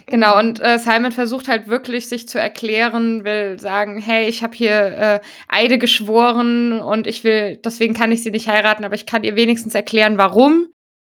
[0.06, 4.54] Genau, und äh, Simon versucht halt wirklich, sich zu erklären, will sagen, hey, ich habe
[4.54, 9.06] hier äh, Eide geschworen und ich will, deswegen kann ich sie nicht heiraten, aber ich
[9.06, 10.68] kann ihr wenigstens erklären, warum.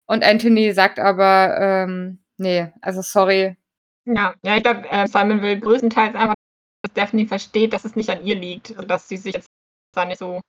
[0.05, 3.57] Und Anthony sagt aber, ähm, nee, also sorry.
[4.05, 6.35] Ja, ja ich glaube, äh, Simon will größtenteils einfach
[6.81, 9.47] dass Daphne versteht, dass es nicht an ihr liegt, also dass sie sich jetzt
[9.93, 10.41] da nicht so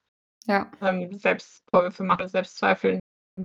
[0.46, 0.70] ja.
[0.80, 3.00] ähm, Selbstvorwürfe macht oder Selbstzweifel,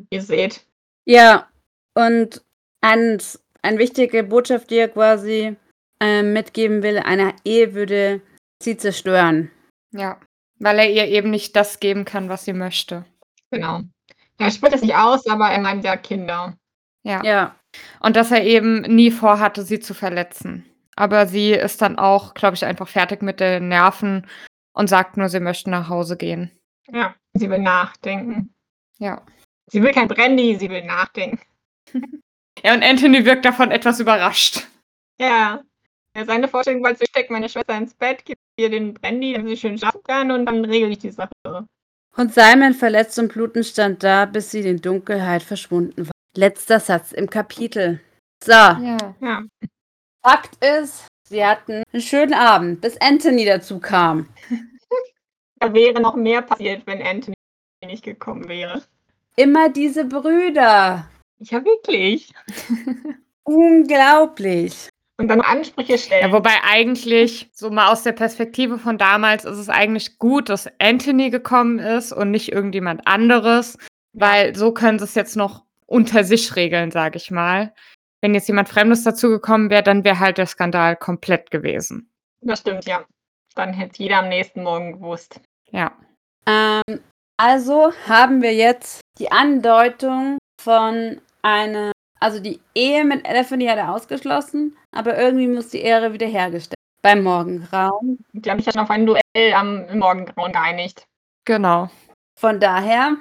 [0.10, 0.66] ihr seht.
[1.06, 1.50] Ja,
[1.96, 2.44] und
[2.82, 3.20] ein,
[3.66, 5.56] eine wichtige Botschaft, die er quasi
[6.00, 8.22] äh, mitgeben will, eine Ehe würde
[8.62, 9.52] sie zerstören.
[9.92, 10.20] Ja,
[10.60, 13.06] weil er ihr eben nicht das geben kann, was sie möchte.
[13.52, 13.82] Genau.
[14.38, 16.58] Er spricht das nicht aus, aber er meint ja Kinder.
[17.04, 17.24] Ja.
[17.24, 17.56] ja.
[18.00, 20.66] Und dass er eben nie vorhatte, sie zu verletzen.
[20.96, 24.28] Aber sie ist dann auch, glaube ich, einfach fertig mit den Nerven
[24.74, 26.52] und sagt nur, sie möchte nach Hause gehen.
[26.92, 28.54] Ja, sie will nachdenken.
[28.98, 29.22] Ja.
[29.68, 31.40] Sie will kein Brandy, sie will nachdenken.
[32.64, 34.68] ja, und Anthony wirkt davon etwas überrascht.
[35.20, 35.62] Ja.
[36.16, 39.50] ja seine Vorstellung war, ich stecke meine Schwester ins Bett, gebe ihr den Brandy, damit
[39.50, 41.32] sie schön schlafen kann und dann regel ich die Sache.
[42.18, 46.14] Und Simon verletzt und blutend stand da, bis sie in Dunkelheit verschwunden war.
[46.36, 48.00] Letzter Satz im Kapitel.
[48.44, 48.98] So, Ja.
[49.20, 49.44] Ja.
[50.24, 54.30] Fakt ist, sie hatten einen schönen Abend, bis Anthony dazu kam.
[55.58, 57.34] Da wäre noch mehr passiert, wenn Anthony
[57.86, 58.84] nicht gekommen wäre.
[59.38, 61.10] Immer diese Brüder.
[61.40, 62.32] Ja, wirklich.
[63.44, 64.90] Unglaublich.
[65.18, 66.30] Und dann Ansprüche stellen.
[66.30, 70.70] Ja, wobei eigentlich, so mal aus der Perspektive von damals, ist es eigentlich gut, dass
[70.80, 73.78] Anthony gekommen ist und nicht irgendjemand anderes,
[74.14, 77.74] weil so können sie es jetzt noch unter sich regeln, sage ich mal.
[78.22, 82.12] Wenn jetzt jemand Fremdes dazugekommen wäre, dann wäre halt der Skandal komplett gewesen.
[82.42, 83.06] Das stimmt, ja.
[83.56, 85.40] Dann hätte jeder am nächsten Morgen gewusst.
[85.72, 85.94] Ja.
[86.46, 87.00] Ähm,
[87.38, 93.94] also haben wir jetzt die Andeutung von einer, also die Ehe mit Elephant hat er
[93.94, 96.76] ausgeschlossen, aber irgendwie muss die Ehre wiederhergestellt.
[97.02, 98.26] Beim Morgengrauen.
[98.34, 101.06] Ich glaube, ich hatte auf ein Duell am Morgengrauen geeinigt.
[101.46, 101.90] Genau.
[102.40, 103.18] Von daher,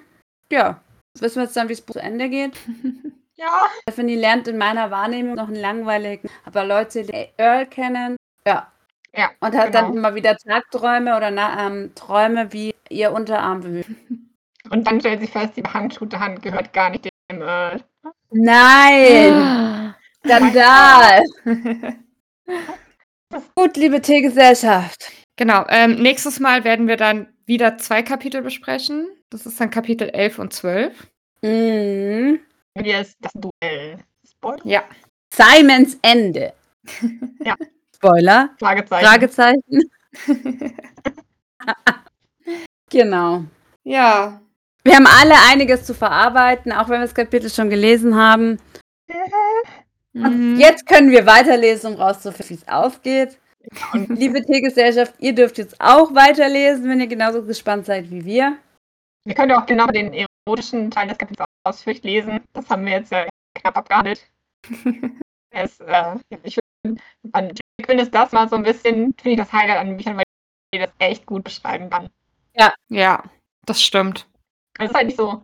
[0.51, 0.81] ja,
[1.18, 2.55] wissen wir jetzt dann, wie es zu Ende geht.
[3.37, 3.64] Ja.
[3.83, 8.14] Stephanie lernt in meiner Wahrnehmung noch einen langweiligen, aber Leute, die Earl kennen,
[8.47, 8.70] ja.
[9.12, 9.99] Ja, Und hat dann genau.
[9.99, 13.87] immer wieder Tagträume oder na, ähm, Träume, wie ihr Unterarm bemüht.
[14.70, 17.83] Und dann stellt sich fest, die behandschuhte Hand gehört gar nicht dem Earl.
[18.35, 19.95] Nein!
[20.24, 21.22] Skandal!
[23.55, 25.12] Gut, liebe Tiergesellschaft.
[25.37, 25.64] genau.
[25.68, 29.09] Ähm, nächstes Mal werden wir dann wieder zwei Kapitel besprechen.
[29.30, 31.07] Das ist dann Kapitel 11 und 12.
[31.43, 32.41] Mhm.
[32.82, 33.99] Hier ist das Duell.
[34.28, 34.61] Spoiler?
[34.64, 34.82] Ja.
[35.32, 36.53] Simons Ende.
[37.45, 37.55] Ja.
[37.95, 38.51] Spoiler.
[38.59, 39.07] Fragezeichen.
[39.07, 39.91] Fragezeichen.
[42.91, 43.45] genau.
[43.85, 44.41] Ja.
[44.85, 48.61] Wir haben alle einiges zu verarbeiten, auch wenn wir das Kapitel schon gelesen haben.
[50.12, 50.57] Mhm.
[50.59, 53.41] Jetzt können wir weiterlesen, um rauszufinden, wie es ausgeht.
[53.93, 58.59] Und Liebe Tiergesellschaft, ihr dürft jetzt auch weiterlesen, wenn ihr genauso gespannt seid wie wir.
[59.24, 60.12] wir können ja auch genau den
[60.47, 62.41] erotischen Teil des Kapitels ausführlich lesen.
[62.53, 64.22] Das haben wir jetzt ja knapp abgehandelt.
[65.51, 69.87] es, äh, ich finde, ist das mal so ein bisschen, finde ich das Highlight an
[69.87, 70.24] den Büchern, weil
[70.74, 72.11] die das echt gut beschreiben kann.
[72.89, 73.22] Ja,
[73.64, 74.26] das stimmt.
[74.79, 75.43] Es ist halt nicht so,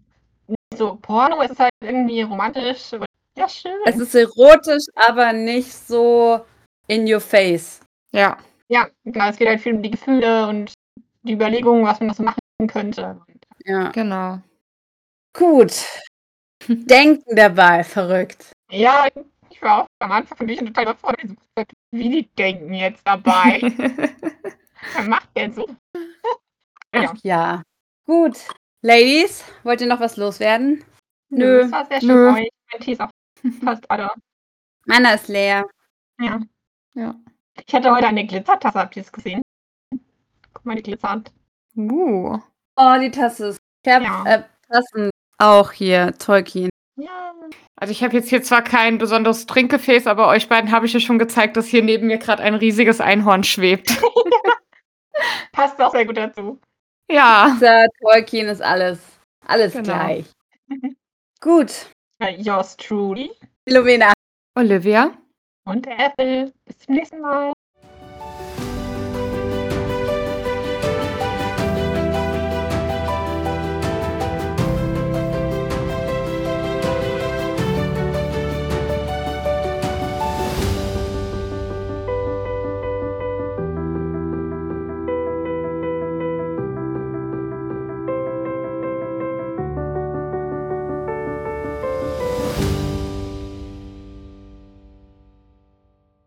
[0.48, 2.92] nicht so Porno, es ist halt irgendwie romantisch.
[3.38, 3.78] Ja, schön.
[3.84, 6.44] Es ist erotisch, aber nicht so
[6.88, 7.80] in your face.
[8.12, 8.38] Ja.
[8.68, 10.72] ja, genau, es geht halt viel um die Gefühle und
[11.22, 13.20] die Überlegungen, was man noch so machen könnte.
[13.64, 13.90] Ja.
[13.90, 14.40] Genau.
[15.32, 15.86] Gut.
[16.68, 18.50] Denken dabei, verrückt.
[18.70, 19.06] Ja,
[19.48, 21.30] ich war auch am Anfang von Büchern total überfordert.
[21.92, 23.60] Wie die denken jetzt dabei.
[24.94, 25.68] Wer macht denn so?
[26.94, 27.62] ja, Ja.
[28.06, 28.46] Gut.
[28.82, 30.84] Ladies, wollt ihr noch was loswerden?
[31.28, 31.38] nö.
[31.46, 31.62] Nö.
[31.62, 32.30] Das war sehr schön Nö.
[32.32, 32.48] euch.
[32.72, 33.10] Mein Tee ist auch
[33.64, 34.10] fast alle.
[34.86, 35.66] Meiner ist leer.
[36.18, 36.40] Ja.
[36.94, 37.14] Ja.
[37.66, 39.42] Ich hatte heute eine Glitzertasse, habt ihr es gesehen?
[40.54, 41.30] Guck mal, die glitzert.
[41.76, 42.38] uh.
[42.76, 43.58] Oh, die Tasse ist.
[43.84, 44.24] Ich habe Ja.
[44.26, 46.70] äh, Tassen auch hier, Tolkien.
[46.96, 47.34] Ja.
[47.76, 51.00] Also ich habe jetzt hier zwar kein besonderes Trinkgefäß, aber euch beiden habe ich ja
[51.00, 53.90] schon gezeigt, dass hier neben mir gerade ein riesiges Einhorn schwebt.
[55.52, 56.58] Passt auch sehr gut dazu.
[57.10, 57.50] Ja.
[57.54, 58.98] Dieser Tolkien ist alles.
[59.46, 59.84] Alles Genau.
[59.84, 60.26] gleich.
[61.40, 61.86] Gut.
[62.38, 63.30] Yours truly
[63.66, 64.12] Lovena.
[64.56, 65.12] Olivia.
[65.64, 66.52] und Apple.
[66.66, 67.52] Bis zum nächsten Mal.